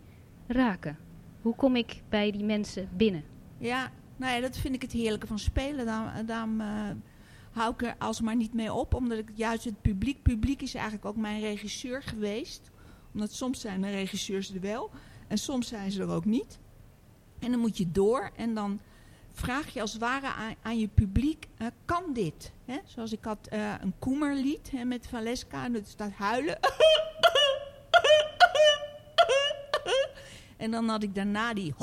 raken? 0.46 0.98
Hoe 1.42 1.54
kom 1.54 1.76
ik 1.76 2.02
bij 2.08 2.30
die 2.30 2.44
mensen 2.44 2.88
binnen? 2.96 3.24
Ja, 3.58 3.90
nou 4.16 4.34
ja, 4.34 4.40
dat 4.40 4.56
vind 4.56 4.74
ik 4.74 4.82
het 4.82 4.92
heerlijke 4.92 5.26
van 5.26 5.38
spelen. 5.38 5.86
Daarom, 5.86 6.26
daarom 6.26 6.60
uh, 6.60 6.90
hou 7.50 7.72
ik 7.72 7.82
er 7.82 7.94
alsmaar 7.98 8.36
niet 8.36 8.54
mee 8.54 8.72
op, 8.72 8.94
omdat 8.94 9.18
ik 9.18 9.30
juist 9.34 9.64
het 9.64 9.82
publiek, 9.82 10.22
publiek 10.22 10.62
is 10.62 10.74
eigenlijk 10.74 11.04
ook 11.04 11.16
mijn 11.16 11.40
regisseur 11.40 12.02
geweest. 12.02 12.70
Omdat 13.14 13.32
soms 13.32 13.60
zijn 13.60 13.80
de 13.80 13.90
regisseurs 13.90 14.54
er 14.54 14.60
wel 14.60 14.90
en 15.28 15.38
soms 15.38 15.68
zijn 15.68 15.90
ze 15.90 16.02
er 16.02 16.08
ook 16.08 16.24
niet. 16.24 16.58
En 17.38 17.50
dan 17.50 17.60
moet 17.60 17.76
je 17.76 17.90
door 17.90 18.30
en 18.36 18.54
dan 18.54 18.80
vraag 19.32 19.68
je 19.68 19.80
als 19.80 19.92
het 19.92 20.00
ware 20.00 20.54
aan, 20.62 20.78
je 20.78 20.88
publiek, 20.88 21.46
kan 21.84 22.12
dit? 22.12 22.52
Hè? 22.64 22.78
Zoals 22.84 23.12
ik 23.12 23.24
had 23.24 23.48
uh, 23.52 23.72
een 23.80 23.94
koemerlied 23.98 24.70
hè, 24.70 24.84
met 24.84 25.06
Valeska 25.06 25.64
en 25.64 25.72
dat 25.72 25.86
staat 25.86 26.12
huilen. 26.12 26.58
en 30.56 30.70
dan 30.70 30.88
had 30.88 31.02
ik 31.02 31.14
daarna 31.14 31.54
die... 31.54 31.74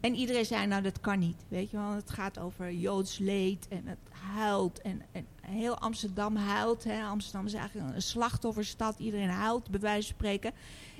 En 0.00 0.14
iedereen 0.14 0.44
zei, 0.44 0.66
nou 0.66 0.82
dat 0.82 1.00
kan 1.00 1.18
niet, 1.18 1.44
weet 1.48 1.70
je 1.70 1.76
wel. 1.76 1.90
Het 1.90 2.10
gaat 2.10 2.38
over 2.38 2.72
Joods 2.72 3.18
leed 3.18 3.68
en 3.68 3.86
het 3.86 3.98
huilt. 4.34 4.80
En, 4.80 5.02
en 5.12 5.26
heel 5.40 5.78
Amsterdam 5.78 6.36
huilt. 6.36 6.84
Hè. 6.84 7.02
Amsterdam 7.04 7.46
is 7.46 7.54
eigenlijk 7.54 7.94
een 7.94 8.02
slachtofferstad. 8.02 8.98
Iedereen 8.98 9.28
huilt, 9.28 9.70
bij 9.70 9.80
wijze 9.80 10.06
van 10.06 10.16
spreken. 10.16 10.52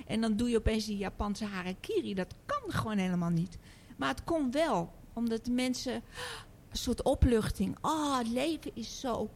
En 0.09 0.21
dan 0.21 0.35
doe 0.35 0.49
je 0.49 0.57
opeens 0.57 0.85
die 0.85 0.97
Japanse 0.97 1.45
harakiri. 1.45 2.13
Dat 2.13 2.35
kan 2.45 2.71
gewoon 2.71 2.97
helemaal 2.97 3.29
niet. 3.29 3.57
Maar 3.97 4.09
het 4.09 4.23
kon 4.23 4.51
wel. 4.51 4.91
Omdat 5.13 5.45
de 5.45 5.51
mensen... 5.51 5.93
Een 6.69 6.77
soort 6.77 7.03
opluchting. 7.03 7.77
Ah, 7.81 7.91
oh, 7.91 8.17
het 8.17 8.27
leven 8.27 8.71
is 8.73 8.99
zo... 8.99 9.29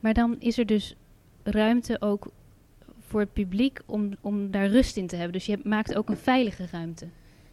Maar 0.00 0.14
dan 0.14 0.36
is 0.38 0.58
er 0.58 0.66
dus 0.66 0.96
ruimte 1.42 2.00
ook 2.00 2.30
voor 3.00 3.20
het 3.20 3.32
publiek 3.32 3.80
om, 3.86 4.16
om 4.20 4.50
daar 4.50 4.66
rust 4.66 4.96
in 4.96 5.06
te 5.06 5.16
hebben. 5.16 5.32
Dus 5.32 5.46
je 5.46 5.60
maakt 5.64 5.94
ook 5.94 6.08
een 6.08 6.16
veilige 6.16 6.66
ruimte. 6.70 7.08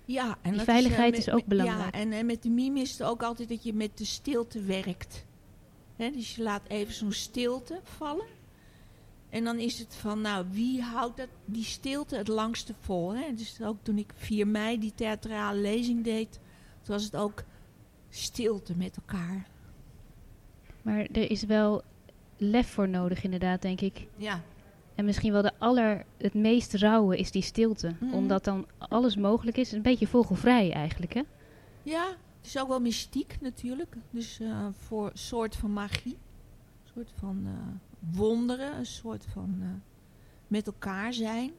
Ja, 0.06 0.38
en 0.42 0.52
die 0.52 0.62
veiligheid 0.62 1.18
is, 1.18 1.30
ook 1.30 1.46
belangrijk. 1.46 1.96
Ja, 1.96 2.00
en, 2.02 2.12
en 2.12 2.26
met 2.26 2.44
de 2.44 2.50
mime 2.50 2.80
is 2.80 2.92
het 2.92 3.04
ook 3.04 3.24
altijd 3.24 3.50
dat 3.50 3.64
je 3.64 3.74
met 3.74 3.98
de 3.98 4.06
stilte 4.06 4.62
werkt. 4.62 5.26
dus 5.96 6.36
je 6.36 6.44
laat 6.44 6.62
even 6.68 6.94
zo'n 6.94 7.12
stilte 7.12 7.80
vallen. 7.84 8.26
En 9.38 9.44
dan 9.44 9.60
is 9.60 9.80
het 9.80 9.96
van, 9.96 10.22
nou, 10.22 10.46
wie 10.52 10.82
houdt 10.82 11.18
dat, 11.18 11.28
die 11.46 11.64
stilte 11.64 12.16
het 12.16 12.28
langste 12.28 12.74
vol? 12.80 13.16
Hè? 13.16 13.34
Dus 13.34 13.62
ook 13.62 13.78
toen 13.82 13.98
ik 13.98 14.14
4 14.16 14.48
mei 14.48 14.80
die 14.80 14.94
theatrale 14.96 15.60
lezing 15.60 16.04
deed, 16.04 16.32
toen 16.82 16.96
was 16.96 17.04
het 17.04 17.16
ook 17.16 17.44
stilte 18.10 18.78
met 18.78 18.98
elkaar. 18.98 19.48
Maar 20.82 21.00
er 21.00 21.32
is 21.32 21.44
wel 21.44 21.84
lef 22.38 22.68
voor 22.68 22.90
nodig, 22.90 23.24
inderdaad, 23.24 23.62
denk 23.62 23.82
ik. 23.82 24.08
Ja. 24.16 24.42
En 24.96 25.06
misschien 25.06 25.32
wel 25.32 25.42
de 25.42 25.54
aller, 25.58 26.06
het 26.18 26.34
meest 26.34 26.74
rauwe 26.74 27.18
is 27.18 27.32
die 27.32 27.42
stilte. 27.42 27.96
Mhm. 28.00 28.14
Omdat 28.14 28.44
dan 28.44 28.66
alles 28.78 29.16
mogelijk 29.16 29.58
is. 29.58 29.72
Een 29.72 29.82
beetje 29.82 30.08
vogelvrij 30.08 30.72
eigenlijk, 30.72 31.14
hè? 31.14 31.22
Ja, 31.84 32.08
het 32.38 32.46
is 32.46 32.60
ook 32.60 32.68
wel 32.68 32.80
mystiek 32.80 33.38
natuurlijk. 33.42 33.96
Dus 34.10 34.40
uh, 34.40 34.68
voor 34.72 35.06
een 35.06 35.18
soort 35.18 35.56
van 35.56 35.74
magie. 35.74 36.18
Een 36.84 36.92
soort 36.94 37.12
van 37.20 37.42
uh, 37.46 37.52
wonderen. 38.12 38.78
Een 38.78 38.86
soort 38.86 39.26
van 39.34 39.56
uh, 39.60 39.68
met 40.48 40.68
elkaar 40.68 41.14
zijn. 41.14 41.52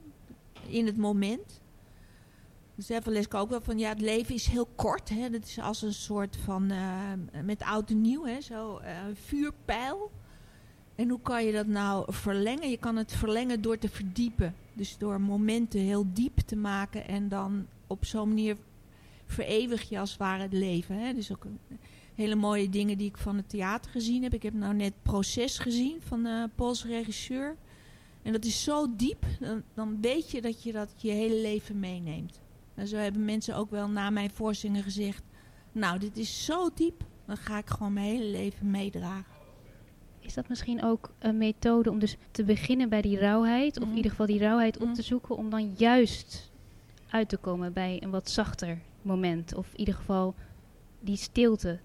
In 0.67 0.87
het 0.87 0.97
moment. 0.97 1.61
Dus 2.75 2.89
even 2.89 3.13
lees 3.13 3.25
ik 3.25 3.35
ook 3.35 3.51
wel 3.51 3.61
van, 3.61 3.79
ja, 3.79 3.89
het 3.89 4.01
leven 4.01 4.35
is 4.35 4.47
heel 4.47 4.69
kort. 4.75 5.09
Hè? 5.09 5.31
Dat 5.31 5.45
is 5.45 5.59
als 5.59 5.83
een 5.83 5.95
soort 5.95 6.37
van, 6.37 6.73
met 7.45 7.63
oud 7.63 7.91
en 7.91 8.01
nieuw, 8.01 8.25
hè? 8.25 8.41
zo 8.41 8.79
een 8.79 9.17
vuurpijl. 9.17 10.11
En 10.95 11.09
hoe 11.09 11.21
kan 11.21 11.45
je 11.45 11.53
dat 11.53 11.67
nou 11.67 12.13
verlengen? 12.13 12.71
Je 12.71 12.77
kan 12.77 12.97
het 12.97 13.13
verlengen 13.13 13.61
door 13.61 13.79
te 13.79 13.89
verdiepen. 13.89 14.55
Dus 14.73 14.99
door 14.99 15.21
momenten 15.21 15.81
heel 15.81 16.07
diep 16.13 16.39
te 16.39 16.57
maken 16.57 17.09
en 17.09 17.29
dan 17.29 17.67
op 17.87 18.05
zo'n 18.05 18.29
manier 18.29 18.57
verewig 19.27 19.89
je 19.89 19.99
als 19.99 20.11
het 20.11 20.19
ware 20.19 20.43
het 20.43 20.53
leven. 20.53 20.99
Hè? 20.99 21.15
Dus 21.15 21.33
ook 21.33 21.47
hele 22.19 22.35
mooie 22.35 22.69
dingen 22.69 22.99
die 22.99 23.09
ik 23.09 23.17
van 23.17 23.37
het 23.37 23.49
theater 23.49 23.91
gezien 23.91 24.23
heb. 24.23 24.35
Ik 24.35 24.43
heb 24.43 24.55
nou 24.55 24.75
net 24.75 24.93
Proces 25.03 25.59
gezien 25.59 26.01
van 26.01 26.23
de 26.23 26.51
Poolse 26.55 26.87
regisseur. 26.87 27.57
En 28.23 28.33
dat 28.33 28.45
is 28.45 28.65
zo 28.65 28.97
diep, 28.97 29.25
dan, 29.41 29.63
dan, 29.75 30.01
weet 30.01 30.31
je 30.31 30.41
dat 30.41 30.63
je 30.63 30.73
dat 30.73 30.93
je 30.97 31.11
hele 31.11 31.41
leven 31.41 31.79
meeneemt. 31.79 32.41
En 32.75 32.89
zo 32.89 32.97
hebben 32.97 33.25
mensen 33.25 33.57
ook 33.57 33.71
wel 33.71 33.89
na 33.89 34.11
mijn 34.11 34.31
voorstellingen 34.31 34.83
gezegd... 34.83 35.23
nou, 35.73 35.99
dit 35.99 36.17
is 36.17 36.45
zo 36.45 36.71
diep, 36.75 37.05
dan 37.27 37.37
ga 37.37 37.59
ik 37.59 37.71
gewoon 37.71 37.93
mijn 37.93 38.07
hele 38.07 38.31
leven 38.31 38.71
meedragen. 38.71 39.37
Is 40.21 40.35
dat 40.35 40.49
misschien 40.49 40.83
ook 40.83 41.13
een 41.19 41.39
methode 41.39 41.91
om 41.91 41.99
dus 41.99 42.17
te 42.31 42.45
beginnen 42.45 42.89
bij 42.89 43.03
die 43.03 43.19
rauwheid? 43.19 43.77
Of 43.77 43.83
in 43.83 43.89
mhm. 43.89 43.97
ieder 43.97 44.11
geval 44.11 44.27
die 44.27 44.39
rauwheid 44.39 44.77
op 44.77 44.83
te 44.83 45.01
mhm. 45.01 45.03
zoeken 45.03 45.37
om 45.37 45.51
dan 45.51 45.73
juist 45.77 46.51
uit 47.11 47.29
te 47.29 47.37
komen 47.37 47.73
bij 47.73 48.03
een 48.03 48.11
wat 48.11 48.31
zachter 48.31 48.81
moment? 49.03 49.55
Of 49.55 49.73
in 49.73 49.79
ieder 49.79 49.95
geval 49.95 50.35
die 51.01 51.17
stilte 51.17 51.81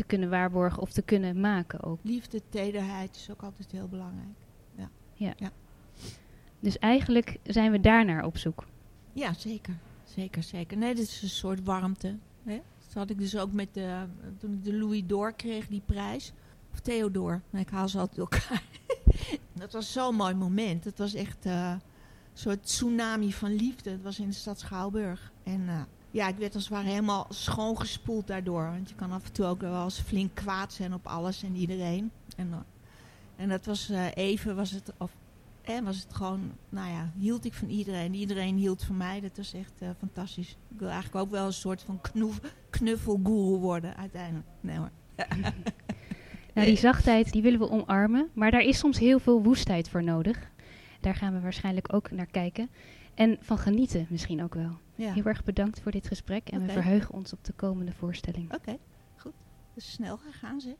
te 0.00 0.06
kunnen 0.06 0.30
waarborgen 0.30 0.82
of 0.82 0.92
te 0.92 1.02
kunnen 1.02 1.40
maken 1.40 1.82
ook. 1.82 1.98
Liefde, 2.02 2.42
tederheid 2.48 3.16
is 3.16 3.30
ook 3.30 3.42
altijd 3.42 3.72
heel 3.72 3.88
belangrijk. 3.88 4.36
Ja. 4.74 4.90
ja. 5.14 5.32
ja. 5.36 5.50
Dus 6.60 6.78
eigenlijk 6.78 7.38
zijn 7.42 7.70
we 7.70 7.80
daarnaar 7.80 8.24
op 8.24 8.36
zoek. 8.36 8.66
Ja, 9.12 9.32
zeker. 9.32 9.74
Zeker, 10.04 10.42
zeker. 10.42 10.76
Nee, 10.76 10.94
dit 10.94 11.08
is 11.08 11.22
een 11.22 11.28
soort 11.28 11.64
warmte. 11.64 12.16
Hè? 12.42 12.60
Dat 12.84 12.94
had 12.94 13.10
ik 13.10 13.18
dus 13.18 13.36
ook 13.36 13.52
met 13.52 13.74
de, 13.74 14.04
toen 14.38 14.52
ik 14.52 14.64
de 14.64 14.74
Louis 14.74 15.02
Door 15.06 15.32
kreeg, 15.32 15.68
die 15.68 15.82
prijs. 15.86 16.32
Of 16.72 16.80
Theodor. 16.80 17.42
ik 17.52 17.70
haal 17.70 17.88
ze 17.88 17.98
altijd 17.98 18.18
elkaar. 18.18 18.62
dat 19.52 19.72
was 19.72 19.92
zo'n 19.92 20.14
mooi 20.14 20.34
moment. 20.34 20.84
Het 20.84 20.98
was 20.98 21.14
echt 21.14 21.46
uh, 21.46 21.70
een 21.70 21.80
soort 22.40 22.64
tsunami 22.64 23.32
van 23.32 23.54
liefde. 23.54 23.90
Het 23.90 24.02
was 24.02 24.18
in 24.18 24.28
de 24.28 24.34
stad 24.34 24.60
Schouwburg. 24.60 25.32
En 25.42 25.60
uh, 25.60 25.80
ja, 26.10 26.28
ik 26.28 26.36
werd 26.36 26.54
als 26.54 26.64
het 26.64 26.72
ware 26.72 26.88
helemaal 26.88 27.26
schoongespoeld 27.28 28.26
daardoor. 28.26 28.64
Want 28.64 28.88
je 28.88 28.94
kan 28.94 29.12
af 29.12 29.24
en 29.24 29.32
toe 29.32 29.46
ook 29.46 29.60
wel 29.60 29.84
eens 29.84 30.00
flink 30.00 30.34
kwaad 30.34 30.72
zijn 30.72 30.94
op 30.94 31.06
alles 31.06 31.42
en 31.42 31.56
iedereen. 31.56 32.10
En, 32.36 32.48
uh, 32.48 32.56
en 33.36 33.48
dat 33.48 33.66
was 33.66 33.90
uh, 33.90 34.06
even, 34.14 34.56
was 34.56 34.70
het, 34.70 34.92
of, 34.98 35.10
eh, 35.62 35.80
was 35.80 35.96
het 35.96 36.14
gewoon, 36.14 36.52
nou 36.68 36.90
ja, 36.90 37.12
hield 37.18 37.44
ik 37.44 37.54
van 37.54 37.68
iedereen. 37.68 38.14
Iedereen 38.14 38.56
hield 38.56 38.84
van 38.84 38.96
mij. 38.96 39.20
Dat 39.20 39.36
was 39.36 39.52
echt 39.52 39.72
fantastisch. 39.98 40.50
Ik 40.50 40.78
wil 40.78 40.88
eigenlijk 40.88 41.24
ook 41.24 41.30
wel 41.30 41.46
een 41.46 41.52
soort 41.52 41.82
van 41.82 42.00
knuffelgoeroe 42.70 43.58
worden 43.58 43.96
uiteindelijk. 43.96 44.46
Nee 44.60 44.76
hoor. 44.76 44.90
nou, 46.54 46.66
die 46.66 46.76
zachtheid, 46.76 47.32
die 47.32 47.42
willen 47.42 47.58
we 47.58 47.70
omarmen. 47.70 48.28
Maar 48.32 48.50
daar 48.50 48.60
is 48.60 48.78
soms 48.78 48.98
heel 48.98 49.18
veel 49.18 49.42
woestheid 49.42 49.88
voor 49.88 50.04
nodig. 50.04 50.49
Daar 51.00 51.14
gaan 51.14 51.32
we 51.32 51.40
waarschijnlijk 51.40 51.94
ook 51.94 52.10
naar 52.10 52.26
kijken. 52.26 52.70
En 53.14 53.36
van 53.40 53.58
genieten 53.58 54.06
misschien 54.08 54.42
ook 54.42 54.54
wel. 54.54 54.78
Ja. 54.94 55.12
Heel 55.12 55.24
erg 55.24 55.44
bedankt 55.44 55.80
voor 55.80 55.92
dit 55.92 56.06
gesprek. 56.06 56.48
En 56.48 56.62
okay. 56.62 56.66
we 56.66 56.72
verheugen 56.82 57.14
ons 57.14 57.32
op 57.32 57.44
de 57.44 57.52
komende 57.52 57.92
voorstelling. 57.92 58.44
Oké, 58.44 58.54
okay, 58.54 58.78
goed. 59.16 59.32
Dus 59.74 59.92
snel 59.92 60.16
gegaan 60.16 60.60
zeg. 60.60 60.74